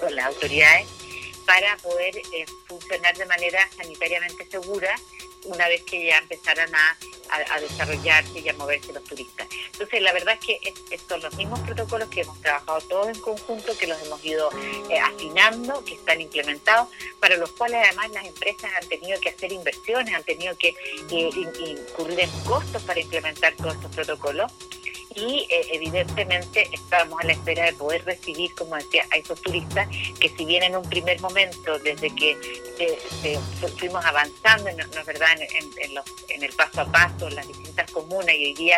con 0.00 0.14
las 0.14 0.26
autoridades, 0.26 0.88
para 1.46 1.76
poder 1.78 2.16
eh, 2.16 2.46
funcionar 2.66 3.16
de 3.16 3.26
manera 3.26 3.58
sanitariamente 3.76 4.46
segura 4.50 4.94
una 5.44 5.68
vez 5.68 5.82
que 5.82 6.06
ya 6.06 6.18
empezaran 6.18 6.70
a, 6.74 6.96
desarrollarse 7.60 8.40
y 8.40 8.48
a 8.50 8.52
moverse 8.54 8.92
los 8.92 9.02
turistas. 9.04 9.48
Entonces, 9.72 10.02
la 10.02 10.12
verdad 10.12 10.38
es 10.38 10.40
que 10.46 10.98
son 11.08 11.22
los 11.22 11.34
mismos 11.34 11.60
protocolos 11.60 12.08
que 12.10 12.20
hemos 12.20 12.38
trabajado 12.42 12.80
todos 12.82 13.08
en 13.08 13.18
conjunto, 13.20 13.76
que 13.78 13.86
los 13.86 14.02
hemos 14.02 14.22
ido 14.22 14.50
eh, 14.90 14.98
afinando, 14.98 15.82
que 15.82 15.94
están 15.94 16.20
implementados, 16.20 16.88
para 17.20 17.38
los 17.38 17.50
cuales 17.52 17.80
además 17.86 18.10
las 18.10 18.26
empresas 18.26 18.70
han 18.78 18.86
tenido 18.86 19.18
que 19.20 19.30
hacer 19.30 19.50
inversiones, 19.50 20.14
han 20.14 20.24
tenido 20.24 20.54
que 20.58 20.74
eh, 21.10 21.30
incurrir 21.58 22.20
en 22.20 22.30
costos 22.44 22.82
para 22.82 23.00
implementar 23.00 23.54
todos 23.56 23.76
estos 23.76 23.94
protocolos 23.94 24.52
y 25.16 25.46
eh, 25.50 25.66
evidentemente 25.72 26.68
estamos 26.72 27.20
a 27.20 27.26
la 27.26 27.32
espera 27.32 27.66
de 27.66 27.72
poder 27.74 28.04
recibir, 28.04 28.54
como 28.54 28.76
decía, 28.76 29.06
a 29.10 29.16
esos 29.16 29.40
turistas 29.42 29.88
que 30.18 30.28
si 30.28 30.44
bien 30.44 30.62
en 30.62 30.76
un 30.76 30.88
primer 30.88 31.20
momento, 31.20 31.78
desde 31.80 32.14
que 32.14 32.36
fuimos 33.78 34.04
avanzando, 34.04 34.70
¿no, 34.72 35.00
es 35.00 35.06
verdad?, 35.06 35.28
en, 35.38 36.42
el 36.42 36.52
paso 36.52 36.80
a 36.80 36.90
paso, 36.90 37.28
en 37.28 37.36
las 37.36 37.46
distintas 37.46 37.90
comunas 37.90 38.34
y 38.34 38.46
hoy 38.46 38.54
día 38.54 38.76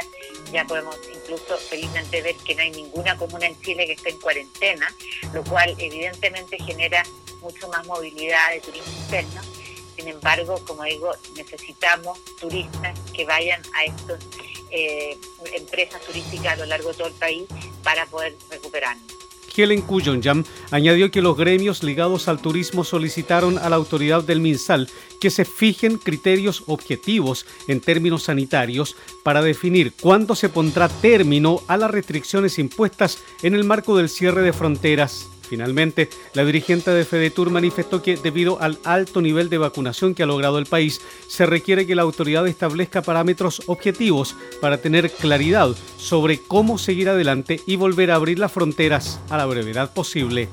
ya 0.53 0.65
podemos 0.67 0.97
incluso 1.15 1.57
felizmente 1.57 2.21
ver 2.21 2.37
que 2.37 2.55
no 2.55 2.63
hay 2.63 2.71
ninguna 2.71 3.17
comuna 3.17 3.47
en 3.47 3.61
Chile 3.63 3.87
que 3.87 3.93
esté 3.93 4.11
en 4.11 4.21
cuarentena, 4.21 4.95
lo 5.33 5.43
cual 5.45 5.75
evidentemente 5.79 6.59
genera 6.59 7.03
mucho 7.41 7.69
más 7.69 7.87
movilidad 7.87 8.51
de 8.53 8.61
turismo 8.61 8.93
interno. 9.03 9.41
Sin 9.97 10.09
embargo, 10.09 10.63
como 10.67 10.83
digo, 10.85 11.13
necesitamos 11.37 12.19
turistas 12.41 12.99
que 13.13 13.25
vayan 13.25 13.63
a 13.75 13.85
estos 13.85 14.19
eh, 14.75 15.17
empresas 15.55 16.03
turísticas 16.03 16.55
a 16.55 16.57
lo 16.57 16.67
largo 16.67 16.89
de 16.89 16.95
todo 16.95 17.09
el 17.09 17.15
país 17.15 17.45
para 17.83 18.07
poder 18.07 18.35
recuperarnos. 18.51 19.15
Helen 19.57 19.83
Kuyonjam 19.83 20.43
añadió 20.73 21.13
que 21.13 21.23
los 21.23 21.37
gremios 21.37 21.85
ligados 21.85 22.27
al 22.27 22.41
turismo 22.41 22.83
solicitaron 22.83 23.57
a 23.59 23.69
la 23.69 23.77
autoridad 23.77 24.25
del 24.25 24.41
MinSal 24.41 24.89
que 25.21 25.31
se 25.31 25.45
fijen 25.45 25.99
criterios 25.99 26.65
objetivos 26.67 27.47
en 27.69 27.81
términos 27.81 28.25
sanitarios 28.25 28.97
para 29.23 29.43
definir 29.43 29.93
cuándo 29.93 30.35
se 30.35 30.49
pondrá 30.49 30.89
término 30.89 31.63
a 31.69 31.77
las 31.77 31.91
restricciones 31.91 32.59
impuestas 32.59 33.19
en 33.43 33.55
el 33.55 33.63
marco 33.63 33.97
del 33.97 34.09
cierre 34.09 34.43
de 34.43 34.53
fronteras. 34.53 35.29
Finalmente, 35.49 36.09
la 36.33 36.45
dirigente 36.45 36.91
de 36.91 37.05
FEDETUR 37.05 37.51
manifestó 37.51 38.03
que 38.03 38.17
debido 38.17 38.61
al 38.61 38.79
alto 38.85 39.21
nivel 39.21 39.49
de 39.49 39.59
vacunación 39.59 40.15
que 40.15 40.23
ha 40.23 40.27
logrado 40.27 40.59
el 40.59 40.67
país, 40.67 41.01
se 41.29 41.47
requiere 41.47 41.87
que 41.87 41.95
la 41.95 42.03
autoridad 42.03 42.47
establezca 42.47 43.03
parámetros 43.03 43.63
objetivos 43.67 44.37
para 44.61 44.79
tener 44.79 45.11
claridad 45.11 45.75
sobre 45.97 46.39
cómo 46.39 46.79
seguir 46.79 47.09
adelante 47.09 47.61
y 47.67 47.77
volver 47.77 48.11
a 48.11 48.17
abrir 48.17 48.39
las 48.39 48.53
fronteras 48.53 49.21
a 49.31 49.37
la 49.37 49.47
brevedad 49.47 49.93
posible. 49.93 50.49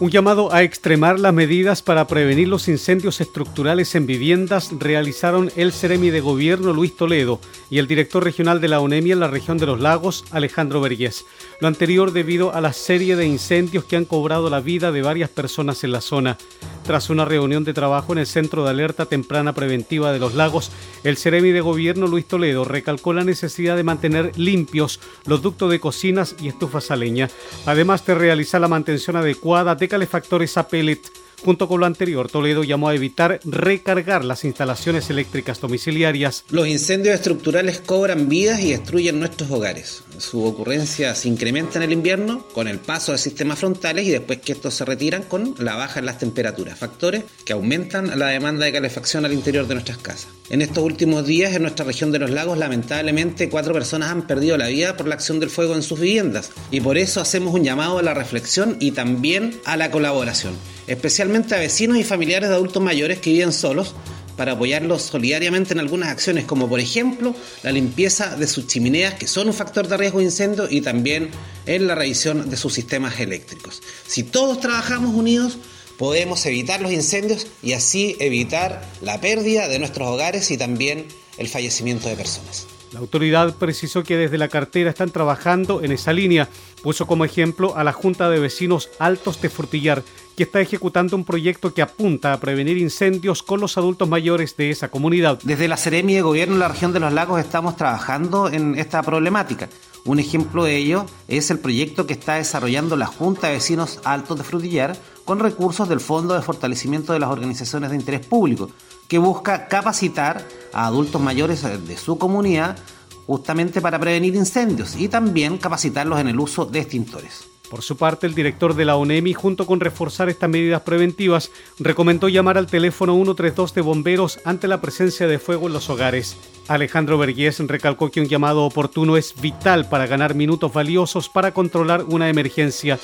Un 0.00 0.12
llamado 0.12 0.52
a 0.52 0.62
extremar 0.62 1.18
las 1.18 1.34
medidas 1.34 1.82
para 1.82 2.06
prevenir 2.06 2.46
los 2.46 2.68
incendios 2.68 3.20
estructurales 3.20 3.96
en 3.96 4.06
viviendas 4.06 4.70
realizaron 4.78 5.50
el 5.56 5.72
Ceremi 5.72 6.10
de 6.10 6.20
Gobierno 6.20 6.72
Luis 6.72 6.94
Toledo 6.94 7.40
y 7.68 7.78
el 7.78 7.88
director 7.88 8.22
regional 8.22 8.60
de 8.60 8.68
la 8.68 8.78
UNEMI 8.78 9.10
en 9.10 9.18
la 9.18 9.26
región 9.26 9.58
de 9.58 9.66
los 9.66 9.80
lagos 9.80 10.24
Alejandro 10.30 10.80
Vergés. 10.80 11.24
Lo 11.60 11.66
anterior 11.66 12.12
debido 12.12 12.54
a 12.54 12.60
la 12.60 12.72
serie 12.72 13.16
de 13.16 13.26
incendios 13.26 13.82
que 13.86 13.96
han 13.96 14.04
cobrado 14.04 14.48
la 14.50 14.60
vida 14.60 14.92
de 14.92 15.02
varias 15.02 15.30
personas 15.30 15.82
en 15.82 15.90
la 15.90 16.00
zona. 16.00 16.38
Tras 16.84 17.10
una 17.10 17.26
reunión 17.26 17.64
de 17.64 17.74
trabajo 17.74 18.12
en 18.12 18.18
el 18.18 18.26
Centro 18.26 18.64
de 18.64 18.70
Alerta 18.70 19.04
Temprana 19.04 19.52
Preventiva 19.52 20.10
de 20.10 20.18
los 20.18 20.34
Lagos, 20.34 20.70
el 21.04 21.18
Ceremi 21.18 21.50
de 21.50 21.60
Gobierno 21.60 22.06
Luis 22.06 22.26
Toledo 22.26 22.64
recalcó 22.64 23.12
la 23.12 23.24
necesidad 23.24 23.76
de 23.76 23.82
mantener 23.82 24.38
limpios 24.38 25.00
los 25.26 25.42
ductos 25.42 25.70
de 25.70 25.80
cocinas 25.80 26.34
y 26.40 26.48
estufas 26.48 26.90
a 26.90 26.96
leña, 26.96 27.28
además 27.66 28.06
de 28.06 28.14
realizar 28.14 28.60
la 28.60 28.68
mantención 28.68 29.16
adecuada 29.16 29.74
de 29.74 29.87
Technically 29.88 30.06
Factory 30.06 30.46
Sappilit 30.46 31.10
Junto 31.44 31.68
con 31.68 31.78
lo 31.78 31.86
anterior, 31.86 32.28
Toledo 32.28 32.64
llamó 32.64 32.88
a 32.88 32.94
evitar 32.94 33.38
recargar 33.44 34.24
las 34.24 34.44
instalaciones 34.44 35.08
eléctricas 35.08 35.60
domiciliarias. 35.60 36.44
Los 36.50 36.66
incendios 36.66 37.14
estructurales 37.14 37.78
cobran 37.78 38.28
vidas 38.28 38.60
y 38.60 38.72
destruyen 38.72 39.20
nuestros 39.20 39.50
hogares. 39.50 40.02
Su 40.18 40.44
ocurrencia 40.44 41.14
se 41.14 41.28
incrementa 41.28 41.78
en 41.78 41.84
el 41.84 41.92
invierno 41.92 42.44
con 42.52 42.66
el 42.66 42.80
paso 42.80 43.12
de 43.12 43.18
sistemas 43.18 43.60
frontales 43.60 44.06
y 44.06 44.10
después 44.10 44.40
que 44.40 44.52
estos 44.52 44.74
se 44.74 44.84
retiran 44.84 45.22
con 45.22 45.54
la 45.58 45.76
baja 45.76 46.00
en 46.00 46.06
las 46.06 46.18
temperaturas, 46.18 46.76
factores 46.76 47.22
que 47.44 47.52
aumentan 47.52 48.18
la 48.18 48.26
demanda 48.26 48.64
de 48.64 48.72
calefacción 48.72 49.24
al 49.24 49.32
interior 49.32 49.68
de 49.68 49.74
nuestras 49.74 49.98
casas. 49.98 50.28
En 50.50 50.60
estos 50.60 50.82
últimos 50.82 51.24
días 51.24 51.54
en 51.54 51.62
nuestra 51.62 51.84
región 51.84 52.10
de 52.10 52.18
los 52.18 52.30
lagos 52.30 52.58
lamentablemente 52.58 53.48
cuatro 53.48 53.72
personas 53.74 54.10
han 54.10 54.26
perdido 54.26 54.56
la 54.56 54.66
vida 54.66 54.96
por 54.96 55.06
la 55.06 55.14
acción 55.14 55.38
del 55.38 55.50
fuego 55.50 55.76
en 55.76 55.82
sus 55.82 56.00
viviendas 56.00 56.50
y 56.72 56.80
por 56.80 56.98
eso 56.98 57.20
hacemos 57.20 57.54
un 57.54 57.62
llamado 57.62 57.98
a 57.98 58.02
la 58.02 58.14
reflexión 58.14 58.76
y 58.80 58.90
también 58.90 59.60
a 59.66 59.76
la 59.76 59.90
colaboración 59.90 60.56
especialmente 60.88 61.27
a 61.36 61.58
vecinos 61.58 61.98
y 61.98 62.04
familiares 62.04 62.48
de 62.48 62.54
adultos 62.54 62.82
mayores 62.82 63.18
que 63.18 63.30
viven 63.30 63.52
solos, 63.52 63.94
para 64.38 64.52
apoyarlos 64.52 65.02
solidariamente 65.02 65.74
en 65.74 65.80
algunas 65.80 66.10
acciones, 66.10 66.44
como 66.44 66.68
por 66.68 66.78
ejemplo 66.78 67.34
la 67.64 67.72
limpieza 67.72 68.36
de 68.36 68.46
sus 68.46 68.68
chimeneas, 68.68 69.14
que 69.14 69.26
son 69.26 69.48
un 69.48 69.52
factor 69.52 69.88
de 69.88 69.96
riesgo 69.96 70.20
de 70.20 70.26
incendio, 70.26 70.68
y 70.70 70.80
también 70.80 71.30
en 71.66 71.88
la 71.88 71.96
revisión 71.96 72.48
de 72.48 72.56
sus 72.56 72.72
sistemas 72.72 73.18
eléctricos. 73.18 73.82
Si 74.06 74.22
todos 74.22 74.60
trabajamos 74.60 75.12
unidos, 75.14 75.58
podemos 75.98 76.46
evitar 76.46 76.80
los 76.80 76.92
incendios 76.92 77.48
y 77.64 77.72
así 77.72 78.16
evitar 78.20 78.88
la 79.02 79.20
pérdida 79.20 79.66
de 79.66 79.80
nuestros 79.80 80.06
hogares 80.06 80.50
y 80.52 80.56
también 80.56 81.06
el 81.36 81.48
fallecimiento 81.48 82.08
de 82.08 82.14
personas. 82.14 82.77
La 82.92 83.00
autoridad 83.00 83.54
precisó 83.54 84.02
que 84.02 84.16
desde 84.16 84.38
la 84.38 84.48
cartera 84.48 84.90
están 84.90 85.10
trabajando 85.10 85.82
en 85.82 85.92
esa 85.92 86.12
línea. 86.12 86.48
Puso 86.82 87.06
como 87.06 87.24
ejemplo 87.24 87.76
a 87.76 87.84
la 87.84 87.92
Junta 87.92 88.30
de 88.30 88.40
Vecinos 88.40 88.88
Altos 88.98 89.42
de 89.42 89.50
Frutillar, 89.50 90.02
que 90.36 90.44
está 90.44 90.60
ejecutando 90.60 91.16
un 91.16 91.24
proyecto 91.24 91.74
que 91.74 91.82
apunta 91.82 92.32
a 92.32 92.40
prevenir 92.40 92.78
incendios 92.78 93.42
con 93.42 93.60
los 93.60 93.76
adultos 93.76 94.08
mayores 94.08 94.56
de 94.56 94.70
esa 94.70 94.88
comunidad. 94.88 95.38
Desde 95.42 95.68
la 95.68 95.76
Seremi 95.76 96.14
de 96.14 96.22
Gobierno 96.22 96.54
en 96.54 96.60
la 96.60 96.68
región 96.68 96.92
de 96.92 97.00
los 97.00 97.12
lagos 97.12 97.40
estamos 97.40 97.76
trabajando 97.76 98.48
en 98.48 98.78
esta 98.78 99.02
problemática. 99.02 99.68
Un 100.04 100.20
ejemplo 100.20 100.64
de 100.64 100.76
ello 100.76 101.04
es 101.26 101.50
el 101.50 101.58
proyecto 101.58 102.06
que 102.06 102.14
está 102.14 102.36
desarrollando 102.36 102.96
la 102.96 103.06
Junta 103.06 103.48
de 103.48 103.54
Vecinos 103.54 104.00
Altos 104.04 104.38
de 104.38 104.44
Frutillar 104.44 104.96
con 105.28 105.40
recursos 105.40 105.86
del 105.90 106.00
Fondo 106.00 106.32
de 106.32 106.40
Fortalecimiento 106.40 107.12
de 107.12 107.18
las 107.18 107.28
Organizaciones 107.28 107.90
de 107.90 107.96
Interés 107.96 108.24
Público, 108.24 108.70
que 109.08 109.18
busca 109.18 109.68
capacitar 109.68 110.42
a 110.72 110.86
adultos 110.86 111.20
mayores 111.20 111.62
de 111.86 111.96
su 111.98 112.16
comunidad 112.16 112.78
justamente 113.26 113.82
para 113.82 113.98
prevenir 113.98 114.34
incendios 114.34 114.96
y 114.96 115.06
también 115.08 115.58
capacitarlos 115.58 116.18
en 116.18 116.28
el 116.28 116.40
uso 116.40 116.64
de 116.64 116.78
extintores. 116.78 117.46
Por 117.68 117.82
su 117.82 117.98
parte, 117.98 118.26
el 118.26 118.34
director 118.34 118.74
de 118.74 118.86
la 118.86 118.96
ONEMI, 118.96 119.34
junto 119.34 119.66
con 119.66 119.80
reforzar 119.80 120.30
estas 120.30 120.48
medidas 120.48 120.80
preventivas, 120.80 121.50
recomendó 121.78 122.30
llamar 122.30 122.56
al 122.56 122.66
teléfono 122.66 123.12
132 123.12 123.74
de 123.74 123.82
bomberos 123.82 124.40
ante 124.46 124.66
la 124.66 124.80
presencia 124.80 125.26
de 125.26 125.38
fuego 125.38 125.66
en 125.66 125.74
los 125.74 125.90
hogares. 125.90 126.38
Alejandro 126.68 127.18
Vergués 127.18 127.58
recalcó 127.58 128.10
que 128.10 128.22
un 128.22 128.28
llamado 128.28 128.64
oportuno 128.64 129.18
es 129.18 129.38
vital 129.38 129.90
para 129.90 130.06
ganar 130.06 130.34
minutos 130.34 130.72
valiosos 130.72 131.28
para 131.28 131.52
controlar 131.52 132.04
una 132.04 132.30
emergencia. 132.30 132.98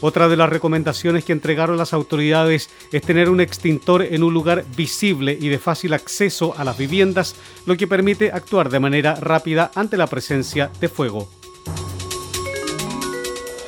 Otra 0.00 0.28
de 0.28 0.36
las 0.36 0.50
recomendaciones 0.50 1.24
que 1.24 1.32
entregaron 1.32 1.78
las 1.78 1.92
autoridades 1.92 2.68
es 2.92 3.02
tener 3.02 3.30
un 3.30 3.40
extintor 3.40 4.02
en 4.02 4.22
un 4.22 4.34
lugar 4.34 4.64
visible 4.76 5.36
y 5.40 5.48
de 5.48 5.58
fácil 5.58 5.94
acceso 5.94 6.54
a 6.56 6.64
las 6.64 6.76
viviendas, 6.76 7.34
lo 7.64 7.76
que 7.76 7.86
permite 7.86 8.30
actuar 8.30 8.68
de 8.68 8.80
manera 8.80 9.14
rápida 9.14 9.70
ante 9.74 9.96
la 9.96 10.06
presencia 10.06 10.70
de 10.80 10.88
fuego. 10.88 11.28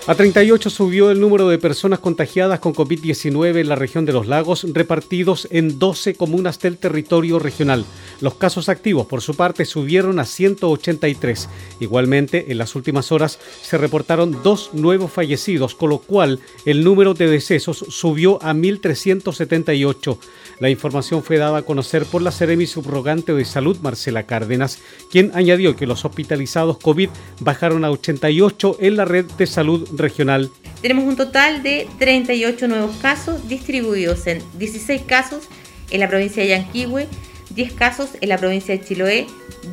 A 0.08 0.14
38 0.14 0.70
subió 0.70 1.10
el 1.10 1.20
número 1.20 1.50
de 1.50 1.58
personas 1.58 1.98
contagiadas 1.98 2.60
con 2.60 2.74
COVID-19 2.74 3.60
en 3.60 3.68
la 3.68 3.74
región 3.74 4.06
de 4.06 4.14
los 4.14 4.26
lagos, 4.26 4.64
repartidos 4.72 5.46
en 5.50 5.78
12 5.78 6.14
comunas 6.14 6.58
del 6.60 6.78
territorio 6.78 7.38
regional. 7.38 7.84
Los 8.22 8.36
casos 8.36 8.70
activos, 8.70 9.06
por 9.06 9.20
su 9.20 9.34
parte, 9.36 9.66
subieron 9.66 10.18
a 10.18 10.24
183. 10.24 11.50
Igualmente, 11.80 12.50
en 12.50 12.56
las 12.56 12.74
últimas 12.74 13.12
horas 13.12 13.38
se 13.60 13.76
reportaron 13.76 14.42
dos 14.42 14.70
nuevos 14.72 15.12
fallecidos, 15.12 15.74
con 15.74 15.90
lo 15.90 15.98
cual 15.98 16.40
el 16.64 16.84
número 16.84 17.12
de 17.12 17.26
decesos 17.26 17.84
subió 17.90 18.42
a 18.42 18.54
1.378. 18.54 20.16
La 20.58 20.70
información 20.70 21.22
fue 21.22 21.36
dada 21.36 21.58
a 21.58 21.62
conocer 21.66 22.06
por 22.06 22.22
la 22.22 22.32
Seremi 22.32 22.66
subrogante 22.66 23.34
de 23.34 23.44
Salud, 23.44 23.76
Marcela 23.82 24.22
Cárdenas, 24.22 24.78
quien 25.10 25.32
añadió 25.34 25.76
que 25.76 25.86
los 25.86 26.06
hospitalizados 26.06 26.78
COVID 26.78 27.10
bajaron 27.40 27.84
a 27.84 27.90
88 27.90 28.78
en 28.80 28.96
la 28.96 29.04
red 29.04 29.26
de 29.26 29.46
salud 29.46 29.86
regional. 29.98 30.50
Tenemos 30.80 31.04
un 31.04 31.16
total 31.16 31.62
de 31.62 31.88
38 31.98 32.68
nuevos 32.68 32.96
casos 32.96 33.48
distribuidos 33.48 34.26
en 34.26 34.42
16 34.58 35.02
casos 35.02 35.48
en 35.90 36.00
la 36.00 36.08
provincia 36.08 36.42
de 36.42 36.50
Yanquihue, 36.50 37.06
10 37.50 37.72
casos 37.72 38.10
en 38.20 38.28
la 38.28 38.38
provincia 38.38 38.76
de 38.76 38.84
Chiloé, 38.84 39.26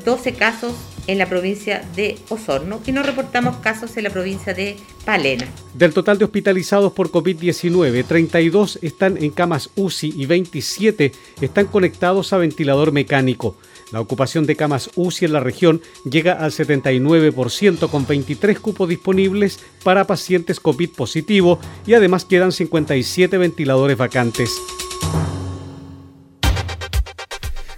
12 0.03 0.33
casos 0.33 0.73
en 1.07 1.17
la 1.17 1.27
provincia 1.27 1.83
de 1.95 2.17
Osorno 2.29 2.81
y 2.85 2.91
no 2.91 3.03
reportamos 3.03 3.57
casos 3.57 3.95
en 3.97 4.03
la 4.03 4.09
provincia 4.09 4.53
de 4.53 4.77
Palena. 5.05 5.45
Del 5.73 5.93
total 5.93 6.17
de 6.17 6.25
hospitalizados 6.25 6.93
por 6.93 7.11
COVID-19, 7.11 8.05
32 8.05 8.79
están 8.81 9.17
en 9.21 9.29
camas 9.29 9.69
UCI 9.75 10.13
y 10.15 10.25
27 10.25 11.11
están 11.41 11.67
conectados 11.67 12.33
a 12.33 12.37
ventilador 12.37 12.91
mecánico. 12.91 13.55
La 13.95 14.01
ocupación 14.01 14.45
de 14.45 14.57
camas 14.57 14.89
UCI 14.95 15.23
en 15.23 15.31
la 15.31 15.39
región 15.39 15.81
llega 16.03 16.33
al 16.33 16.51
79% 16.51 17.89
con 17.89 18.05
23 18.05 18.59
cupos 18.59 18.89
disponibles 18.89 19.61
para 19.85 20.05
pacientes 20.05 20.59
COVID 20.59 20.89
positivo 20.89 21.59
y 21.87 21.93
además 21.93 22.25
quedan 22.25 22.51
57 22.51 23.37
ventiladores 23.37 23.95
vacantes. 23.95 24.51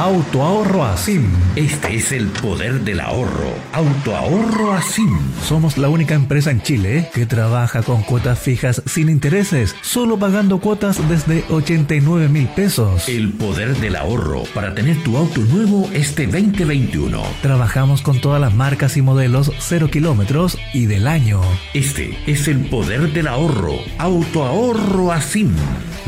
Autoahorro 0.00 0.82
Asim. 0.86 1.26
Este 1.56 1.96
es 1.96 2.10
el 2.12 2.28
poder 2.28 2.80
del 2.80 3.00
ahorro. 3.00 3.52
Autoahorro 3.74 4.72
Asim. 4.72 5.14
Somos 5.46 5.76
la 5.76 5.90
única 5.90 6.14
empresa 6.14 6.50
en 6.50 6.62
Chile 6.62 7.10
que 7.12 7.26
trabaja 7.26 7.82
con 7.82 8.02
cuotas 8.02 8.38
fijas 8.38 8.82
sin 8.86 9.10
intereses, 9.10 9.76
solo 9.82 10.18
pagando 10.18 10.58
cuotas 10.58 11.06
desde 11.10 11.44
89 11.50 12.30
mil 12.30 12.48
pesos. 12.48 13.10
El 13.10 13.34
poder 13.34 13.76
del 13.76 13.94
ahorro 13.94 14.44
para 14.54 14.74
tener 14.74 14.96
tu 15.02 15.18
auto 15.18 15.42
nuevo 15.42 15.90
este 15.92 16.24
2021. 16.24 17.22
Trabajamos 17.42 18.00
con 18.00 18.22
todas 18.22 18.40
las 18.40 18.54
marcas 18.54 18.96
y 18.96 19.02
modelos 19.02 19.52
0 19.58 19.90
kilómetros 19.92 20.56
y 20.72 20.86
del 20.86 21.06
año. 21.08 21.42
Este 21.74 22.16
es 22.26 22.48
el 22.48 22.60
poder 22.70 23.12
del 23.12 23.28
ahorro. 23.28 23.74
Autoahorro 23.98 25.12
Asim. 25.12 25.54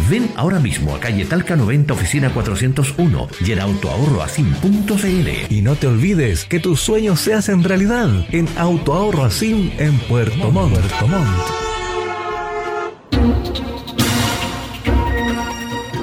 Ven 0.09 0.31
ahora 0.37 0.59
mismo 0.59 0.95
a 0.95 1.01
calle 1.01 1.27
Talca 1.27 1.57
90, 1.57 1.93
oficina 1.93 2.33
401 2.33 3.29
y 3.45 3.53
en 3.53 3.61
autoahorroasim.cl. 3.83 5.53
Y 5.53 5.63
no 5.63 5.75
te 5.75 5.87
olvides 5.87 6.45
que 6.45 6.61
tus 6.61 6.81
sueños 6.81 7.21
se 7.21 7.35
hacen 7.35 7.65
realidad 7.65 8.09
en 8.31 8.49
Autoahorro 8.57 9.25
Asim 9.25 9.71
en 9.79 9.99
Puerto 10.01 10.51
Montt. 10.51 10.75
Puerto 10.75 11.09
Montt. 11.09 11.73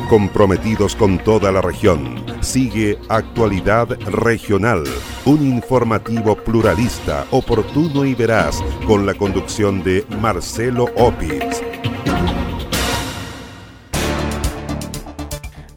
comprometidos 0.09 0.95
con 0.95 1.19
toda 1.19 1.51
la 1.51 1.61
región. 1.61 2.25
Sigue 2.41 2.97
Actualidad 3.09 3.89
Regional, 4.07 4.83
un 5.25 5.45
informativo 5.45 6.35
pluralista, 6.35 7.27
oportuno 7.29 8.05
y 8.05 8.15
veraz, 8.15 8.59
con 8.87 9.05
la 9.05 9.13
conducción 9.13 9.83
de 9.83 10.03
Marcelo 10.19 10.85
Opitz. 10.95 11.61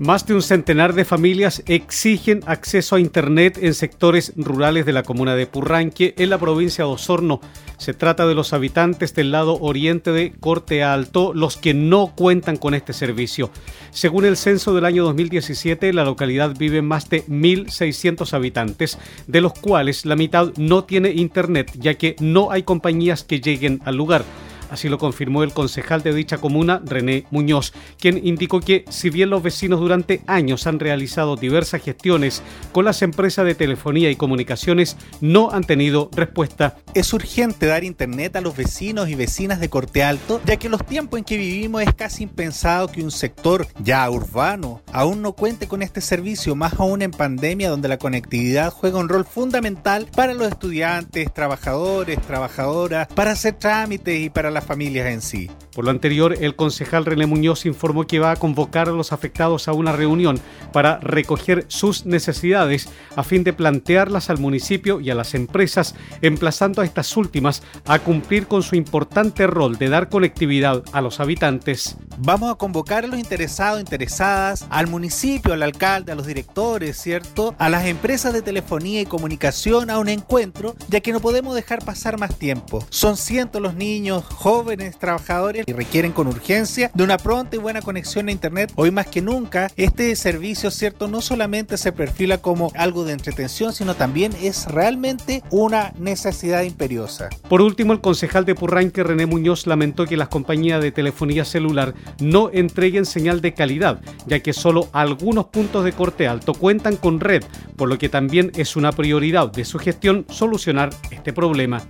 Más 0.03 0.27
de 0.27 0.35
un 0.35 0.43
centenar 0.43 0.95
de 0.95 1.05
familias 1.05 1.63
exigen 1.67 2.41
acceso 2.47 2.97
a 2.97 3.01
Internet 3.01 3.57
en 3.63 3.73
sectores 3.73 4.33
rurales 4.35 4.85
de 4.85 4.93
la 4.93 5.05
comuna 5.05 5.37
de 5.37 5.47
Purranque, 5.47 6.13
en 6.19 6.29
la 6.29 6.39
provincia 6.39 6.83
de 6.83 6.91
Osorno. 6.91 7.41
Se 7.79 7.95
trata 7.95 8.27
de 8.27 8.35
los 8.35 8.53
habitantes 8.53 9.15
del 9.15 9.31
lado 9.31 9.61
oriente 9.61 10.11
de 10.11 10.33
Corte 10.33 10.83
Alto, 10.83 11.33
los 11.35 11.57
que 11.57 11.73
no 11.73 12.15
cuentan 12.17 12.57
con 12.57 12.75
este 12.75 12.93
servicio. 12.93 13.53
Según 13.93 14.25
el 14.25 14.37
censo 14.37 14.75
del 14.75 14.87
año 14.87 15.05
2017, 15.05 15.93
la 15.93 16.03
localidad 16.03 16.57
vive 16.59 16.83
más 16.83 17.09
de 17.09 17.25
1.600 17.27 18.33
habitantes, 18.33 18.99
de 19.29 19.41
los 19.41 19.53
cuales 19.53 20.05
la 20.05 20.17
mitad 20.17 20.53
no 20.57 20.83
tiene 20.83 21.13
Internet, 21.13 21.71
ya 21.79 21.95
que 21.95 22.17
no 22.19 22.51
hay 22.51 22.65
compañías 22.65 23.23
que 23.23 23.41
lleguen 23.41 23.81
al 23.85 23.95
lugar. 23.95 24.25
Así 24.73 24.89
lo 24.89 24.97
confirmó 24.97 25.43
el 25.43 25.53
concejal 25.53 26.03
de 26.03 26.15
dicha 26.15 26.39
comuna, 26.39 26.81
René 26.83 27.27
Muñoz, 27.31 27.75
quien 27.99 28.27
indicó 28.27 28.61
que 28.61 28.87
si 28.89 29.11
bien 29.11 29.29
los 29.29 29.43
vecinos 29.43 29.81
durante 29.81 30.23
años 30.27 30.67
han 30.67 30.81
realizado 30.81 31.37
diversas 31.37 31.83
gestiones 31.83 32.43
con 32.73 32.87
las 32.87 33.03
empresas 33.03 33.45
de 33.45 33.55
telefonía 33.55 34.11
y 34.11 34.17
comunicaciones, 34.17 34.97
no 35.21 35.51
han 35.51 35.65
tenido 35.65 36.09
respuesta. 36.17 36.79
Es 36.95 37.13
urgente 37.13 37.67
dar 37.67 37.85
internet 37.85 38.35
a 38.37 38.41
los 38.41 38.57
vecinos 38.57 39.11
y 39.11 39.15
vecinas 39.15 39.61
de 39.61 39.69
Corte 39.69 40.05
Alto, 40.05 40.41
ya 40.47 40.57
que 40.57 40.71
los 40.71 40.87
tiempos 40.87 41.19
en 41.19 41.25
que 41.25 41.37
vivimos 41.37 41.83
es 41.83 41.93
casi 41.93 42.23
impensado 42.23 42.89
que 42.89 43.05
un 43.05 43.11
sector 43.11 43.67
ya 43.79 44.09
urbano 44.09 44.81
aún 44.91 45.21
no 45.21 45.35
cuente 45.35 45.69
con 45.69 45.83
este 45.83 46.01
servicio, 46.01 46.55
más 46.55 46.81
aún 46.81 47.03
en 47.03 47.11
pandemia 47.11 47.69
donde 47.69 47.89
la 47.89 47.99
conectividad 47.99 48.73
juega 48.73 48.99
un 48.99 49.11
rol 49.11 49.27
fundamental 49.27 50.09
para 50.17 50.33
los 50.33 50.49
estudiantes, 50.49 51.31
trabajadores, 51.35 52.19
trabajadoras, 52.23 53.09
para 53.09 53.33
hacer 53.33 53.53
trámites 53.53 54.19
y 54.19 54.31
para 54.31 54.51
la 54.51 54.62
familias 54.65 55.07
en 55.09 55.21
sí. 55.23 55.51
Por 55.75 55.87
lo 55.87 55.91
anterior, 55.91 56.37
el 56.39 56.55
concejal 56.55 57.07
René 57.07 57.25
Muñoz 57.25 57.65
informó 57.65 58.07
que 58.07 58.19
va 58.19 58.33
a 58.33 58.37
convocar 58.37 58.91
a 58.91 58.93
los 58.93 59.13
afectados 59.13 59.69
a 59.69 59.73
una 59.73 59.93
reunión 59.93 60.39
para 60.71 60.99
recoger 60.99 61.65
sus 61.69 62.05
necesidades 62.05 62.89
a 63.17 63.23
fin 63.23 63.43
de 63.43 63.55
plantearlas 63.55 64.29
al 64.29 64.39
municipio 64.39 65.01
y 65.01 65.09
a 65.09 65.15
las 65.15 65.35
empresas, 65.35 65.95
emplazando 66.21 66.83
a 66.83 66.85
estas 66.85 67.17
últimas 67.17 67.63
a 67.87 68.01
cumplir 68.01 68.47
con 68.47 68.63
su 68.63 68.77
importante 68.77 69.47
rol 69.47 69.79
de 69.79 69.89
dar 69.89 70.11
conectividad 70.11 70.83
a 70.93 71.01
los 71.01 71.21
habitantes. 71.21 71.97
Vamos 72.19 72.53
a 72.53 72.57
convocar 72.57 73.05
a 73.05 73.07
los 73.07 73.19
interesados, 73.19 73.81
interesadas, 73.81 74.67
al 74.69 74.89
municipio, 74.89 75.55
al 75.55 75.63
alcalde, 75.63 76.13
a 76.13 76.15
los 76.15 76.27
directores, 76.27 77.01
¿cierto? 77.01 77.55
A 77.59 77.71
las 77.71 77.87
empresas 77.87 78.35
de 78.35 78.43
telefonía 78.43 79.01
y 79.01 79.07
comunicación 79.07 79.89
a 79.89 79.99
un 79.99 80.11
encuentro, 80.11 80.77
ya 80.89 81.01
que 81.01 81.13
no 81.13 81.21
podemos 81.21 81.55
dejar 81.55 81.83
pasar 81.83 82.19
más 82.19 82.39
tiempo. 82.39 82.85
Son 82.91 83.17
cientos 83.17 83.63
los 83.63 83.75
niños, 83.75 84.25
jóvenes, 84.25 84.99
trabajadores 84.99 85.62
y 85.67 85.73
requieren 85.73 86.13
con 86.13 86.27
urgencia 86.27 86.91
de 86.95 87.05
una 87.05 87.19
pronta 87.19 87.57
y 87.57 87.59
buena 87.59 87.83
conexión 87.83 88.29
a 88.29 88.33
Internet. 88.33 88.73
Hoy 88.77 88.91
más 88.91 89.07
que 89.07 89.23
nunca, 89.23 89.71
este 89.77 90.15
servicio, 90.17 90.71
¿cierto? 90.71 91.09
No 91.09 91.21
solamente 91.21 91.77
se 91.77 91.93
perfila 91.93 92.39
como 92.39 92.73
algo 92.77 93.05
de 93.05 93.13
entretención, 93.13 93.73
sino 93.73 93.95
también 93.95 94.33
es 94.41 94.67
realmente 94.67 95.43
una 95.51 95.93
necesidad 95.99 96.63
imperiosa. 96.63 97.29
Por 97.49 97.61
último, 97.61 97.93
el 97.93 98.01
concejal 98.01 98.45
de 98.45 98.55
Purranque, 98.55 99.03
René 99.03 99.27
Muñoz, 99.27 99.67
lamentó 99.67 100.07
que 100.07 100.17
las 100.17 100.29
compañías 100.29 100.83
de 100.83 100.93
telefonía 100.93 101.45
celular 101.45 101.95
no 102.21 102.51
entreguen 102.53 103.07
señal 103.07 103.41
de 103.41 103.55
calidad, 103.55 104.01
ya 104.27 104.41
que 104.41 104.53
solo 104.53 104.89
algunos 104.93 105.47
puntos 105.47 105.85
de 105.85 105.93
corte 105.93 106.27
alto 106.27 106.55
cuentan 106.55 106.97
con 106.97 107.21
red, 107.21 107.43
por 107.77 107.89
lo 107.89 107.99
que 107.99 108.09
también 108.09 108.53
es 108.57 108.77
una 108.77 108.93
prioridad 108.93 109.51
de 109.51 109.65
su 109.65 109.79
gestión 109.79 110.27
solucionar 110.29 110.91
este 111.11 111.33
problema. 111.33 111.83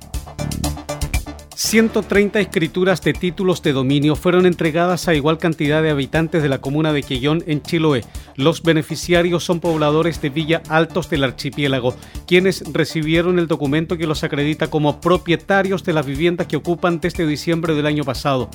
130 1.62 2.40
escrituras 2.40 3.00
de 3.02 3.12
títulos 3.12 3.62
de 3.62 3.72
dominio 3.72 4.16
fueron 4.16 4.46
entregadas 4.46 5.06
a 5.06 5.14
igual 5.14 5.38
cantidad 5.38 5.80
de 5.80 5.90
habitantes 5.90 6.42
de 6.42 6.48
la 6.48 6.60
comuna 6.60 6.92
de 6.92 7.04
Quillón 7.04 7.44
en 7.46 7.62
Chiloé. 7.62 8.04
Los 8.34 8.64
beneficiarios 8.64 9.44
son 9.44 9.60
pobladores 9.60 10.20
de 10.20 10.30
Villa 10.30 10.60
Altos 10.68 11.08
del 11.08 11.22
archipiélago, 11.22 11.94
quienes 12.26 12.64
recibieron 12.72 13.38
el 13.38 13.46
documento 13.46 13.96
que 13.96 14.08
los 14.08 14.24
acredita 14.24 14.66
como 14.66 15.00
propietarios 15.00 15.84
de 15.84 15.92
las 15.92 16.04
viviendas 16.04 16.48
que 16.48 16.56
ocupan 16.56 16.98
desde 17.00 17.28
diciembre 17.28 17.76
del 17.76 17.86
año 17.86 18.02
pasado. 18.02 18.50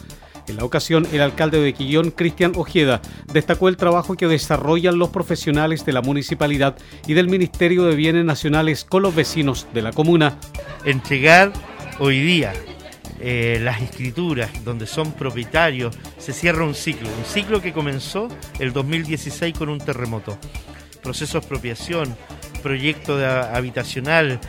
En 0.49 0.57
la 0.57 0.65
ocasión, 0.65 1.07
el 1.13 1.21
alcalde 1.21 1.61
de 1.61 1.73
Quillón, 1.73 2.11
Cristian 2.11 2.51
Ojeda, 2.57 3.01
destacó 3.31 3.69
el 3.69 3.77
trabajo 3.77 4.15
que 4.15 4.27
desarrollan 4.27 4.99
los 4.99 5.09
profesionales 5.09 5.85
de 5.85 5.93
la 5.93 6.01
municipalidad 6.01 6.75
y 7.07 7.13
del 7.13 7.29
Ministerio 7.29 7.85
de 7.85 7.95
Bienes 7.95 8.25
Nacionales 8.25 8.83
con 8.83 9.01
los 9.01 9.15
vecinos 9.15 9.65
de 9.73 9.81
la 9.81 9.93
comuna. 9.93 10.37
Entregar 10.83 11.53
hoy 11.99 12.19
día 12.19 12.53
eh, 13.19 13.59
las 13.61 13.81
escrituras, 13.81 14.63
donde 14.63 14.85
son 14.85 15.13
propietarios, 15.13 15.97
se 16.17 16.33
cierra 16.33 16.63
un 16.63 16.75
ciclo, 16.75 17.09
un 17.09 17.25
ciclo 17.25 17.61
que 17.61 17.73
comenzó 17.73 18.27
el 18.59 18.73
2016 18.73 19.57
con 19.57 19.69
un 19.69 19.79
terremoto. 19.79 20.37
Proceso 21.01 21.33
de 21.33 21.39
expropiación, 21.39 22.15
proyecto 22.61 23.17
de, 23.17 23.25
habitacional, 23.25 24.39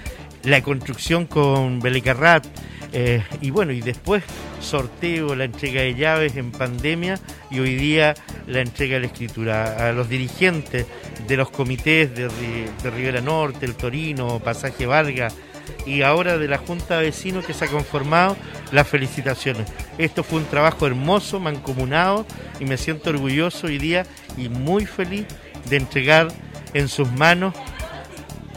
la 0.43 0.63
construcción 0.63 1.27
con 1.27 1.81
Belecarrat, 1.81 2.47
eh, 2.93 3.23
y 3.41 3.51
bueno, 3.51 3.73
y 3.73 3.81
después 3.81 4.23
sorteo, 4.61 5.35
la 5.35 5.45
entrega 5.45 5.83
de 5.83 5.95
llaves 5.95 6.37
en 6.37 6.51
pandemia 6.51 7.19
y 7.51 7.61
hoy 7.61 7.75
día 7.75 8.15
la 8.47 8.61
entrega 8.61 8.95
de 8.95 9.01
la 9.01 9.07
escritura 9.07 9.89
a 9.89 9.93
los 9.93 10.09
dirigentes 10.09 10.87
de 11.27 11.37
los 11.37 11.51
comités 11.51 12.15
de, 12.15 12.29
de 12.29 12.91
Rivera 12.91 13.21
Norte, 13.21 13.67
el 13.67 13.75
Torino, 13.75 14.41
Pasaje 14.41 14.87
Vargas, 14.87 15.35
y 15.87 16.03
ahora 16.03 16.39
de 16.39 16.49
la 16.49 16.59
Junta 16.59 16.99
de 16.99 17.07
Vecinos 17.07 17.45
que 17.45 17.55
se 17.55 17.65
ha 17.65 17.69
conformado, 17.69 18.37
las 18.73 18.87
felicitaciones. 18.87 19.67
Esto 19.97 20.23
fue 20.23 20.41
un 20.41 20.47
trabajo 20.47 20.87
hermoso, 20.87 21.41
mancomunado 21.41 22.27
y 22.61 22.65
me 22.65 22.77
siento 22.77 23.11
orgulloso 23.11 23.67
hoy 23.67 23.79
día 23.79 24.05
y 24.37 24.49
muy 24.49 24.87
feliz 24.87 25.27
de 25.69 25.77
entregar 25.77 26.29
en 26.75 26.89
sus 26.89 27.11
manos 27.13 27.55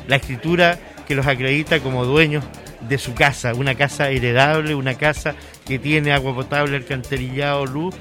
la 0.07 0.17
escritura 0.17 0.79
que 1.07 1.15
los 1.15 1.27
acredita 1.27 1.79
como 1.79 2.05
dueños 2.05 2.43
de 2.87 2.97
su 2.97 3.13
casa, 3.13 3.53
una 3.53 3.75
casa 3.75 4.09
heredable, 4.09 4.75
una 4.75 4.95
casa 4.95 5.35
que 5.65 5.79
tiene 5.79 6.11
agua 6.11 6.33
potable, 6.33 6.75
alcantarillado, 6.75 7.65
luz 7.65 7.95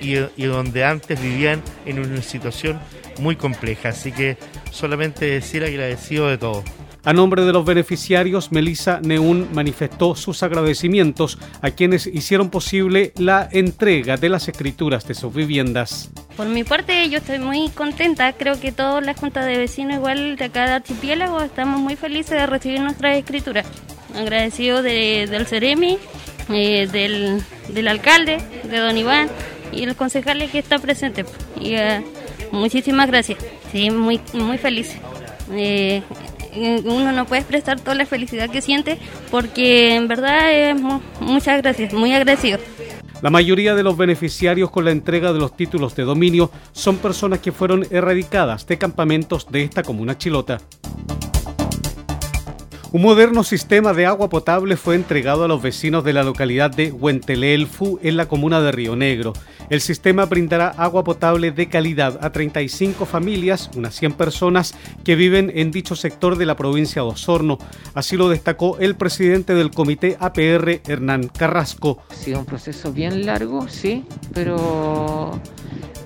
y, 0.00 0.14
y 0.36 0.44
donde 0.44 0.84
antes 0.84 1.20
vivían 1.20 1.62
en 1.84 1.98
una 1.98 2.22
situación 2.22 2.80
muy 3.18 3.36
compleja. 3.36 3.90
Así 3.90 4.12
que 4.12 4.36
solamente 4.70 5.26
decir 5.26 5.64
agradecido 5.64 6.28
de 6.28 6.38
todo. 6.38 6.64
A 7.02 7.12
nombre 7.14 7.44
de 7.44 7.52
los 7.52 7.64
beneficiarios, 7.64 8.52
Melissa 8.52 9.00
Neún 9.00 9.48
manifestó 9.52 10.14
sus 10.14 10.42
agradecimientos 10.42 11.38
a 11.62 11.70
quienes 11.70 12.06
hicieron 12.06 12.50
posible 12.50 13.12
la 13.16 13.48
entrega 13.50 14.18
de 14.18 14.28
las 14.28 14.48
escrituras 14.48 15.06
de 15.08 15.14
sus 15.14 15.32
viviendas. 15.32 16.10
Por 16.36 16.46
mi 16.46 16.62
parte, 16.62 17.08
yo 17.08 17.18
estoy 17.18 17.38
muy 17.38 17.70
contenta. 17.70 18.32
Creo 18.34 18.60
que 18.60 18.72
todas 18.72 19.04
las 19.04 19.18
juntas 19.18 19.46
de 19.46 19.56
vecinos, 19.56 19.94
igual 19.94 20.36
de 20.36 20.50
cada 20.50 20.76
archipiélago, 20.76 21.40
estamos 21.40 21.80
muy 21.80 21.96
felices 21.96 22.32
de 22.32 22.46
recibir 22.46 22.80
nuestras 22.80 23.16
escrituras. 23.16 23.66
Agradecido 24.14 24.82
del 24.82 25.46
Ceremi, 25.46 25.98
eh, 26.50 26.86
del, 27.68 27.88
alcalde, 27.88 28.38
de 28.64 28.78
don 28.78 28.96
Iván 28.98 29.28
y 29.72 29.84
el 29.84 29.96
concejal 29.96 30.50
que 30.50 30.58
está 30.58 30.78
presente. 30.78 31.24
Y, 31.58 31.74
eh, 31.74 32.04
muchísimas 32.52 33.06
gracias. 33.06 33.38
Sí, 33.72 33.90
muy, 33.90 34.20
muy 34.34 34.58
feliz. 34.58 34.96
Eh, 35.52 36.02
uno 36.84 37.12
no 37.12 37.26
puede 37.26 37.42
expresar 37.42 37.80
toda 37.80 37.94
la 37.94 38.06
felicidad 38.06 38.50
que 38.50 38.60
siente 38.60 38.98
porque 39.30 39.94
en 39.94 40.08
verdad 40.08 40.52
es 40.52 40.76
muchas 41.20 41.62
gracias, 41.62 41.92
muy 41.92 42.12
agradecido. 42.12 42.58
La 43.22 43.28
mayoría 43.28 43.74
de 43.74 43.82
los 43.82 43.98
beneficiarios 43.98 44.70
con 44.70 44.86
la 44.86 44.92
entrega 44.92 45.32
de 45.32 45.38
los 45.38 45.54
títulos 45.54 45.94
de 45.94 46.04
dominio 46.04 46.50
son 46.72 46.96
personas 46.96 47.40
que 47.40 47.52
fueron 47.52 47.86
erradicadas 47.90 48.66
de 48.66 48.78
campamentos 48.78 49.46
de 49.50 49.64
esta 49.64 49.82
comuna 49.82 50.16
chilota. 50.16 50.58
Un 52.92 53.02
moderno 53.02 53.44
sistema 53.44 53.92
de 53.92 54.04
agua 54.04 54.28
potable 54.28 54.76
fue 54.76 54.96
entregado 54.96 55.44
a 55.44 55.48
los 55.48 55.62
vecinos 55.62 56.02
de 56.02 56.12
la 56.12 56.24
localidad 56.24 56.72
de 56.72 56.90
Huentelelfu 56.90 58.00
en 58.02 58.16
la 58.16 58.26
comuna 58.26 58.60
de 58.60 58.72
Río 58.72 58.96
Negro. 58.96 59.32
El 59.68 59.80
sistema 59.80 60.24
brindará 60.24 60.70
agua 60.70 61.04
potable 61.04 61.52
de 61.52 61.68
calidad 61.68 62.18
a 62.20 62.32
35 62.32 63.06
familias, 63.06 63.70
unas 63.76 63.94
100 63.94 64.14
personas 64.14 64.74
que 65.04 65.14
viven 65.14 65.52
en 65.54 65.70
dicho 65.70 65.94
sector 65.94 66.36
de 66.36 66.46
la 66.46 66.56
provincia 66.56 67.02
de 67.02 67.08
Osorno. 67.08 67.58
Así 67.94 68.16
lo 68.16 68.28
destacó 68.28 68.76
el 68.80 68.96
presidente 68.96 69.54
del 69.54 69.70
comité 69.70 70.16
APR, 70.18 70.80
Hernán 70.88 71.28
Carrasco. 71.28 72.02
Ha 72.10 72.14
sido 72.16 72.40
un 72.40 72.44
proceso 72.44 72.92
bien 72.92 73.24
largo, 73.24 73.68
sí, 73.68 74.04
pero 74.34 75.40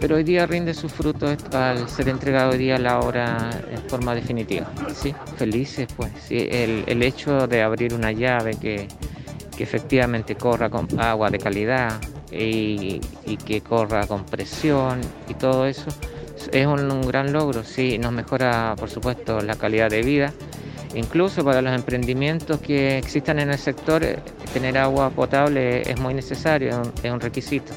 pero 0.04 0.16
hoy 0.16 0.22
día 0.22 0.44
rinde 0.44 0.74
sus 0.74 0.92
frutos 0.92 1.38
al 1.54 1.88
ser 1.88 2.10
entregado 2.10 2.50
hoy 2.50 2.58
día 2.58 2.76
la 2.76 3.00
obra 3.00 3.48
en 3.70 3.80
forma 3.88 4.14
definitiva. 4.14 4.70
Sí, 4.94 5.14
felices 5.38 5.88
pues. 5.96 6.12
El, 6.30 6.84
el 6.86 7.02
hecho 7.02 7.46
de 7.46 7.62
abrir 7.62 7.94
una 7.94 8.12
llave 8.12 8.54
que, 8.60 8.86
que 9.56 9.62
efectivamente 9.62 10.34
corra 10.34 10.68
con 10.68 10.86
agua 11.00 11.30
de 11.30 11.38
calidad 11.38 11.98
y, 12.30 13.00
y, 13.24 13.36
que 13.38 13.62
corra 13.62 14.06
con 14.06 14.26
presión 14.26 15.00
y 15.26 15.32
todo 15.32 15.64
eso 15.64 15.86
es 16.52 16.66
un, 16.66 16.90
un 16.90 17.00
gran 17.00 17.32
logro. 17.32 17.64
Sí, 17.64 17.96
nos 17.96 18.12
mejora 18.12 18.76
por 18.78 18.90
supuesto 18.90 19.40
la 19.40 19.54
calidad 19.54 19.88
de 19.88 20.02
vida. 20.02 20.34
Incluso 20.94 21.42
para 21.42 21.62
los 21.62 21.72
emprendimientos 21.72 22.60
que 22.60 22.98
existan 22.98 23.38
en 23.38 23.52
el 23.52 23.58
sector, 23.58 24.04
eh, 24.04 24.18
tener 24.52 24.76
agua 24.76 25.08
potable 25.08 25.80
es 25.90 25.98
muy 25.98 26.12
necesario, 26.12 26.82
es 27.02 27.10
un 27.10 27.20
requisito. 27.20 27.72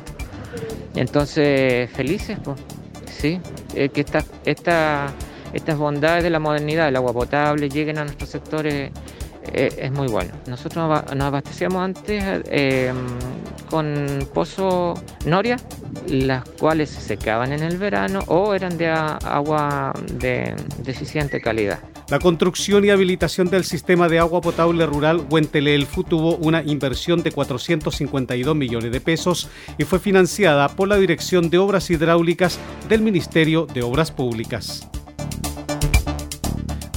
Entonces, 0.97 1.89
felices, 1.91 2.37
pues. 2.43 2.59
¿sí? 3.05 3.39
Eh, 3.73 3.89
que 3.89 4.01
esta, 4.01 4.23
esta, 4.45 5.07
estas 5.53 5.77
bondades 5.77 6.23
de 6.23 6.29
la 6.29 6.39
modernidad, 6.39 6.87
el 6.87 6.95
agua 6.95 7.13
potable, 7.13 7.69
lleguen 7.69 7.97
a 7.97 8.03
nuestros 8.03 8.29
sectores 8.29 8.91
eh, 9.53 9.69
es 9.77 9.91
muy 9.91 10.07
bueno. 10.07 10.31
Nosotros 10.47 11.03
nos 11.13 11.25
abastecíamos 11.25 11.81
antes 11.81 12.23
eh, 12.49 12.91
con 13.69 14.27
pozo 14.33 14.93
Noria, 15.25 15.57
las 16.07 16.43
cuales 16.59 16.89
se 16.89 17.01
secaban 17.01 17.53
en 17.53 17.63
el 17.63 17.77
verano 17.77 18.19
o 18.27 18.53
eran 18.53 18.77
de 18.77 18.89
agua 18.89 19.93
de 20.13 20.55
deficiente 20.83 21.39
calidad. 21.39 21.79
La 22.09 22.19
construcción 22.19 22.85
y 22.85 22.89
habilitación 22.89 23.49
del 23.49 23.65
sistema 23.65 24.07
de 24.07 24.17
agua 24.17 24.39
potable 24.39 24.85
rural 24.85 25.25
Huentele-Elfu 25.29 26.05
tuvo 26.05 26.37
una 26.37 26.63
inversión 26.63 27.21
de 27.21 27.33
452 27.33 28.55
millones 28.55 28.93
de 28.93 29.01
pesos 29.01 29.49
y 29.77 29.83
fue 29.83 29.99
financiada 29.99 30.69
por 30.69 30.87
la 30.87 30.95
Dirección 30.95 31.49
de 31.49 31.57
Obras 31.57 31.89
Hidráulicas 31.89 32.59
del 32.87 33.01
Ministerio 33.01 33.65
de 33.65 33.83
Obras 33.83 34.11
Públicas. 34.11 34.87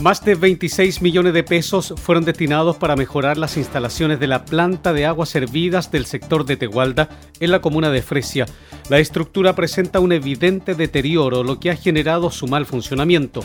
Más 0.01 0.25
de 0.25 0.37
26 0.37 1.03
millones 1.03 1.35
de 1.35 1.43
pesos 1.43 1.93
fueron 1.97 2.25
destinados 2.25 2.77
para 2.77 2.95
mejorar 2.95 3.37
las 3.37 3.57
instalaciones 3.57 4.21
de 4.21 4.29
la 4.29 4.45
planta 4.45 4.93
de 4.93 5.07
aguas 5.07 5.29
servidas 5.29 5.91
del 5.91 6.07
sector 6.07 6.47
de 6.47 6.57
Tegualda 6.57 7.09
en 7.41 7.51
la 7.51 7.61
comuna 7.61 7.91
de 7.91 8.01
Fresia. 8.01 8.47
La 8.89 9.01
estructura 9.01 9.57
presenta 9.57 9.99
un 9.99 10.13
evidente 10.13 10.77
deterioro, 10.77 11.43
lo 11.43 11.59
que 11.59 11.73
ha 11.73 11.77
generado 11.77 12.31
su 12.31 12.47
mal 12.47 12.65
funcionamiento. 12.65 13.43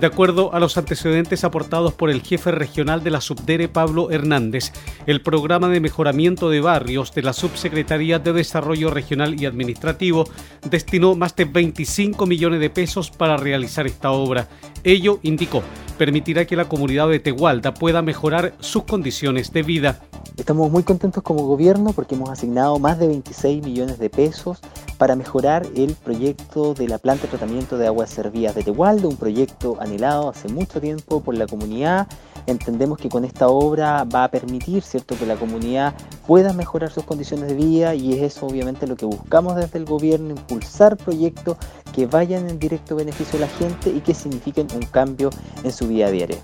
De 0.00 0.06
acuerdo 0.06 0.52
a 0.52 0.60
los 0.60 0.76
antecedentes 0.76 1.42
aportados 1.42 1.94
por 1.94 2.10
el 2.10 2.20
jefe 2.20 2.50
regional 2.50 3.02
de 3.02 3.10
la 3.10 3.22
Subdere 3.22 3.68
Pablo 3.68 4.10
Hernández, 4.10 4.72
el 5.06 5.22
programa 5.22 5.68
de 5.70 5.80
mejoramiento 5.80 6.50
de 6.50 6.60
barrios 6.60 7.14
de 7.14 7.22
la 7.22 7.32
Subsecretaría 7.32 8.18
de 8.18 8.34
Desarrollo 8.34 8.90
Regional 8.90 9.40
y 9.40 9.46
Administrativo 9.46 10.24
destinó 10.68 11.14
más 11.14 11.34
de 11.34 11.46
25 11.46 12.26
millones 12.26 12.60
de 12.60 12.68
pesos 12.68 13.10
para 13.10 13.38
realizar 13.38 13.86
esta 13.86 14.10
obra. 14.10 14.48
Ello, 14.84 15.18
indicó, 15.22 15.62
permitirá 15.96 16.44
que 16.44 16.56
la 16.56 16.68
comunidad 16.68 17.08
de 17.08 17.18
Tehualda 17.18 17.72
pueda 17.72 18.02
mejorar 18.02 18.54
sus 18.60 18.84
condiciones 18.84 19.50
de 19.54 19.62
vida. 19.62 20.00
Estamos 20.36 20.70
muy 20.70 20.82
contentos 20.82 21.22
como 21.22 21.46
gobierno 21.46 21.94
porque 21.94 22.14
hemos 22.14 22.28
asignado 22.28 22.78
más 22.78 22.98
de 22.98 23.06
26 23.06 23.64
millones 23.64 23.98
de 23.98 24.10
pesos 24.10 24.60
para 24.98 25.16
mejorar 25.16 25.66
el 25.74 25.94
proyecto 25.94 26.74
de 26.74 26.88
la 26.88 26.98
planta 26.98 27.22
de 27.22 27.28
tratamiento 27.28 27.78
de 27.78 27.86
aguas 27.86 28.10
servidas 28.10 28.54
de 28.54 28.62
Tehualda, 28.62 29.08
un 29.08 29.16
proyecto 29.16 29.76
anhelado 29.80 30.28
hace 30.28 30.48
mucho 30.48 30.80
tiempo 30.80 31.20
por 31.20 31.34
la 31.34 31.46
comunidad. 31.46 32.06
Entendemos 32.46 32.98
que 32.98 33.08
con 33.08 33.24
esta 33.24 33.48
obra 33.48 34.04
va 34.04 34.24
a 34.24 34.30
permitir 34.30 34.82
¿cierto? 34.82 35.16
que 35.18 35.26
la 35.26 35.36
comunidad 35.36 35.94
pueda 36.26 36.52
mejorar 36.52 36.90
sus 36.90 37.04
condiciones 37.04 37.48
de 37.48 37.54
vida 37.54 37.94
y 37.94 38.14
es 38.14 38.22
eso 38.22 38.46
obviamente 38.46 38.86
lo 38.86 38.96
que 38.96 39.06
buscamos 39.06 39.56
desde 39.56 39.78
el 39.78 39.84
gobierno, 39.84 40.30
impulsar 40.30 40.96
proyectos 40.96 41.56
que 41.92 42.06
vayan 42.06 42.48
en 42.48 42.58
directo 42.58 42.96
beneficio 42.96 43.38
a 43.38 43.42
la 43.42 43.48
gente 43.48 43.90
y 43.90 44.00
que 44.00 44.14
signifiquen 44.14 44.66
un 44.74 44.82
cambio 44.82 45.30
en 45.62 45.72
su 45.72 45.88
vida 45.88 46.10
diaria. 46.10 46.38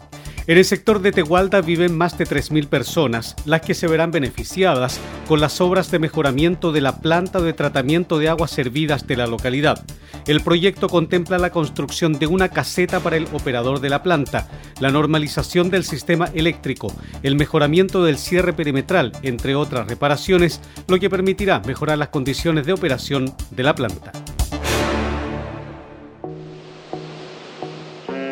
En 0.49 0.59
el 0.59 0.65
sector 0.65 1.01
de 1.01 1.13
Tegualda 1.13 1.61
viven 1.61 1.97
más 1.97 2.19
de 2.19 2.27
3.000 2.27 2.67
personas, 2.67 3.37
las 3.45 3.61
que 3.61 3.75
se 3.75 3.87
verán 3.87 4.11
beneficiadas 4.11 4.99
con 5.29 5.41
las 5.41 5.61
obras 5.61 5.93
de 5.93 6.01
mejoramiento 6.01 6.73
de 6.73 6.81
la 6.81 7.01
planta 7.01 7.41
de 7.41 7.53
tratamiento 7.53 8.19
de 8.19 8.29
aguas 8.29 8.51
servidas 8.51 9.07
de 9.07 9.17
la 9.17 9.29
localidad. 9.29 9.85
El 10.27 10.41
proyecto 10.41 10.89
contempla 10.89 11.39
la 11.39 11.51
construcción 11.51 12.19
de 12.19 12.27
una 12.27 12.49
caseta 12.49 12.99
para 12.99 13.17
el 13.17 13.29
operador 13.33 13.81
de 13.81 13.89
la 13.89 14.03
planta, 14.03 14.49
la 14.81 14.91
normalización 14.91 15.71
del 15.71 15.85
sistema 15.85 16.29
eléctrico, 16.35 16.93
el 17.23 17.37
mejoramiento 17.37 18.03
del 18.03 18.19
cierre 18.19 18.53
perimetral, 18.53 19.13
entre 19.23 19.55
otras 19.55 19.87
reparaciones, 19.87 20.61
lo 20.89 20.99
que 20.99 21.09
permitirá 21.09 21.61
mejorar 21.61 21.99
las 21.99 22.09
condiciones 22.09 22.67
de 22.67 22.73
operación 22.73 23.33
de 23.53 23.63
la 23.63 23.77
planta. 23.77 24.11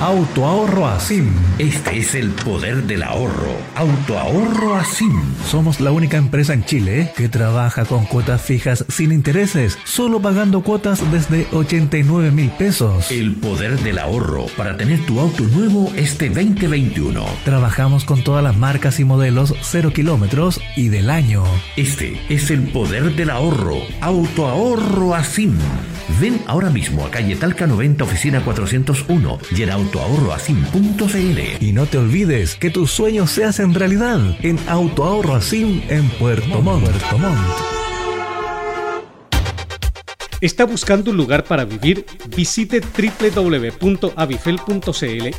Autoahorro 0.00 0.86
Asim. 0.86 1.28
Este 1.58 1.98
es 1.98 2.14
el 2.14 2.30
poder 2.30 2.84
del 2.84 3.02
ahorro. 3.02 3.50
Autoahorro 3.74 4.76
Asim. 4.76 5.12
Somos 5.44 5.80
la 5.80 5.90
única 5.90 6.16
empresa 6.16 6.54
en 6.54 6.64
Chile 6.64 7.12
que 7.16 7.28
trabaja 7.28 7.84
con 7.84 8.04
cuotas 8.04 8.40
fijas 8.40 8.84
sin 8.88 9.10
intereses, 9.10 9.76
solo 9.84 10.22
pagando 10.22 10.62
cuotas 10.62 11.02
desde 11.10 11.48
89 11.50 12.30
mil 12.30 12.48
pesos. 12.50 13.10
El 13.10 13.34
poder 13.34 13.76
del 13.80 13.98
ahorro 13.98 14.46
para 14.56 14.76
tener 14.76 15.04
tu 15.04 15.18
auto 15.18 15.42
nuevo 15.42 15.90
este 15.96 16.28
2021. 16.28 17.24
Trabajamos 17.44 18.04
con 18.04 18.22
todas 18.22 18.44
las 18.44 18.56
marcas 18.56 19.00
y 19.00 19.04
modelos 19.04 19.52
0 19.62 19.92
kilómetros 19.92 20.60
y 20.76 20.90
del 20.90 21.10
año. 21.10 21.42
Este 21.76 22.20
es 22.28 22.52
el 22.52 22.68
poder 22.70 23.16
del 23.16 23.30
ahorro. 23.30 23.78
Autoahorro 24.00 25.16
Asim. 25.16 25.58
Ven 26.20 26.40
ahora 26.46 26.70
mismo 26.70 27.04
a 27.04 27.10
calle 27.10 27.36
Talca 27.36 27.66
90, 27.66 28.04
oficina 28.04 28.44
401 28.44 29.38
y 29.56 29.62
en 29.62 29.70
autoahorroasim.cl. 29.70 31.64
Y 31.64 31.72
no 31.72 31.86
te 31.86 31.98
olvides 31.98 32.56
que 32.56 32.70
tus 32.70 32.90
sueños 32.90 33.30
se 33.30 33.44
hacen 33.44 33.74
realidad 33.74 34.20
en 34.42 34.58
Autoahorro 34.68 35.34
Asim 35.34 35.82
en 35.88 36.08
Puerto 36.10 36.60
Montt. 36.62 36.84
Puerto 36.84 37.18
Montt. 37.18 37.77
¿Está 40.40 40.66
buscando 40.66 41.10
un 41.10 41.16
lugar 41.16 41.42
para 41.42 41.64
vivir? 41.64 42.06
Visite 42.28 42.80
www.avifel.cl 42.80 43.88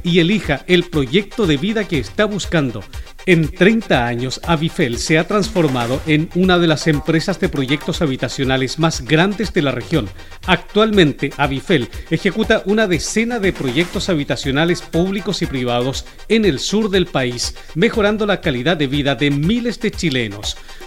y 0.03 0.19
elija 0.19 0.65
el 0.67 0.83
proyecto 0.89 1.47
de 1.47 1.55
vida 1.55 1.87
que 1.87 1.99
está 1.99 2.25
buscando. 2.25 2.83
En 3.25 3.49
30 3.49 4.07
años, 4.07 4.41
Avifel 4.43 4.97
se 4.97 5.17
ha 5.19 5.27
transformado 5.27 6.01
en 6.07 6.29
una 6.35 6.57
de 6.57 6.67
las 6.67 6.87
empresas 6.87 7.39
de 7.39 7.47
proyectos 7.47 8.01
habitacionales 8.01 8.79
más 8.79 9.05
grandes 9.05 9.53
de 9.53 9.61
la 9.61 9.71
región. 9.71 10.09
Actualmente, 10.47 11.31
Avifel 11.37 11.89
ejecuta 12.09 12.63
una 12.65 12.87
decena 12.87 13.39
de 13.39 13.53
proyectos 13.53 14.09
habitacionales 14.09 14.81
públicos 14.81 15.41
y 15.41 15.45
privados 15.45 16.05
en 16.27 16.43
el 16.43 16.59
sur 16.59 16.89
del 16.89 17.05
país, 17.05 17.55
mejorando 17.75 18.25
la 18.25 18.41
calidad 18.41 18.75
de 18.75 18.87
vida 18.87 19.15
de 19.15 19.31
miles 19.31 19.79
de 19.79 19.91
chilenos. 19.91 20.57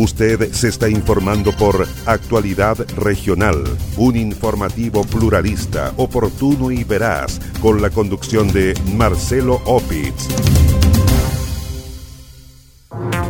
Usted 0.00 0.50
se 0.52 0.68
está 0.68 0.88
informando 0.88 1.54
por 1.54 1.86
Actualidad 2.06 2.78
Regional, 2.96 3.62
un 3.98 4.16
informativo 4.16 5.04
pluralista, 5.04 5.92
oportuno 5.98 6.70
y 6.70 6.84
veraz, 6.84 7.38
con 7.60 7.82
la 7.82 7.90
conducción 7.90 8.50
de 8.50 8.72
Marcelo 8.96 9.60
Opitz. 9.66 10.26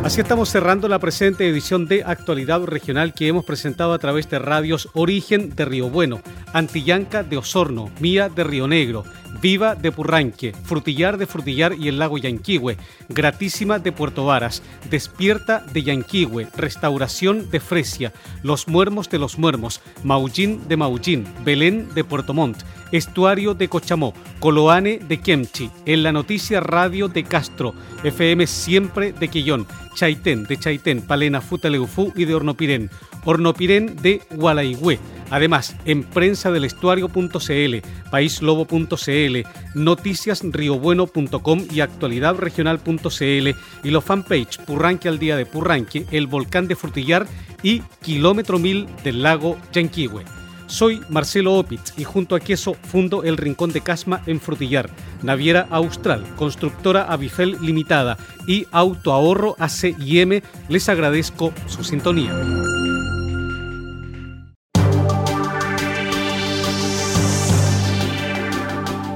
Así 0.05 0.21
estamos 0.21 0.49
cerrando 0.49 0.87
la 0.87 1.01
presente 1.01 1.49
edición 1.49 1.87
de 1.87 2.05
Actualidad 2.05 2.63
Regional 2.63 3.15
que 3.15 3.27
hemos 3.27 3.45
presentado 3.45 3.93
a 3.93 3.99
través 3.99 4.31
de 4.31 4.39
radios 4.39 4.89
Origen 4.95 5.57
de 5.57 5.65
Río 5.65 5.91
Bueno, 5.91 6.21
Antillanca 6.53 7.25
de 7.25 7.37
Osorno, 7.37 7.91
Mía 7.99 8.29
de 8.29 8.45
Río 8.45 8.69
Negro, 8.69 9.05
Viva 9.41 9.75
de 9.75 9.93
Purranque, 9.93 10.53
Frutillar 10.65 11.17
de 11.19 11.27
Frutillar 11.27 11.75
y 11.79 11.89
el 11.89 11.99
lago 11.99 12.19
Yanquihue, 12.19 12.77
Gratísima 13.09 13.79
de 13.79 13.93
Puerto 13.93 14.25
Varas, 14.25 14.63
Despierta 14.91 15.65
de 15.73 15.83
Yanquihue, 15.83 16.49
Restauración 16.57 17.51
de 17.51 17.61
Fresia, 17.61 18.13
Los 18.43 18.69
Muermos 18.69 19.09
de 19.11 19.19
los 19.19 19.39
Muermos, 19.39 19.81
Maullín 20.05 20.69
de 20.69 20.77
Maullín, 20.77 21.27
Belén 21.45 21.89
de 21.95 22.05
Puerto 22.05 22.35
Montt, 22.35 22.63
Estuario 22.93 23.55
de 23.55 23.69
Cochamó, 23.69 24.15
Coloane 24.41 24.99
de 24.99 25.21
Kemchi, 25.21 25.71
En 25.87 26.03
la 26.03 26.13
Noticia 26.13 26.61
Radio 26.61 27.09
de 27.09 27.25
Castro, 27.25 27.75
FM 28.03 28.47
Siempre 28.47 29.13
de 29.13 29.29
Quillón, 29.29 29.67
Chaitén 29.95 30.45
de 30.45 30.57
Chaitén, 30.57 31.03
Palena 31.03 31.41
Futaleufú 31.41 32.13
y 32.17 32.25
de 32.25 32.35
Hornopirén, 32.35 32.91
Hornopirén 33.25 33.97
de 34.03 34.23
Gualaigüe. 34.31 34.99
Además, 35.31 35.77
en 35.85 36.03
prensa 36.03 36.51
del 36.51 36.65
estuario.cl, 36.65 37.77
paislobo.cl, 38.11 39.37
noticiasriobueno.com 39.75 41.67
y 41.71 41.81
actualidadregional.cl 41.81 43.49
y 43.85 43.91
los 43.91 44.05
fanpage 44.05 44.59
Purranque 44.67 45.09
al 45.09 45.19
día 45.19 45.37
de 45.37 45.47
Purranque, 45.47 46.07
el 46.11 46.27
volcán 46.27 46.67
de 46.69 46.77
Frutillar 46.77 47.27
y 47.63 47.81
Kilómetro 48.03 48.59
Mil 48.59 48.87
del 49.05 49.23
lago 49.23 49.57
Yanquihue. 49.73 50.25
Soy 50.67 51.01
Marcelo 51.09 51.55
Opitz 51.55 51.95
y 51.97 52.05
junto 52.05 52.37
a 52.37 52.41
Queso 52.41 52.75
fundo 52.75 53.25
el 53.25 53.37
Rincón 53.37 53.73
de 53.73 53.81
Casma 53.81 54.23
en 54.27 54.41
Frutillar, 54.41 54.89
Naviera 55.21 55.67
Austral, 55.71 56.25
Constructora 56.37 57.03
Avifel 57.03 57.57
Limitada 57.61 58.17
y 58.47 58.67
Autoahorro 58.71 59.57
ACIM. 59.59 60.41
Les 60.69 60.89
agradezco 60.89 61.53
su 61.67 61.83
sintonía. 61.83 62.33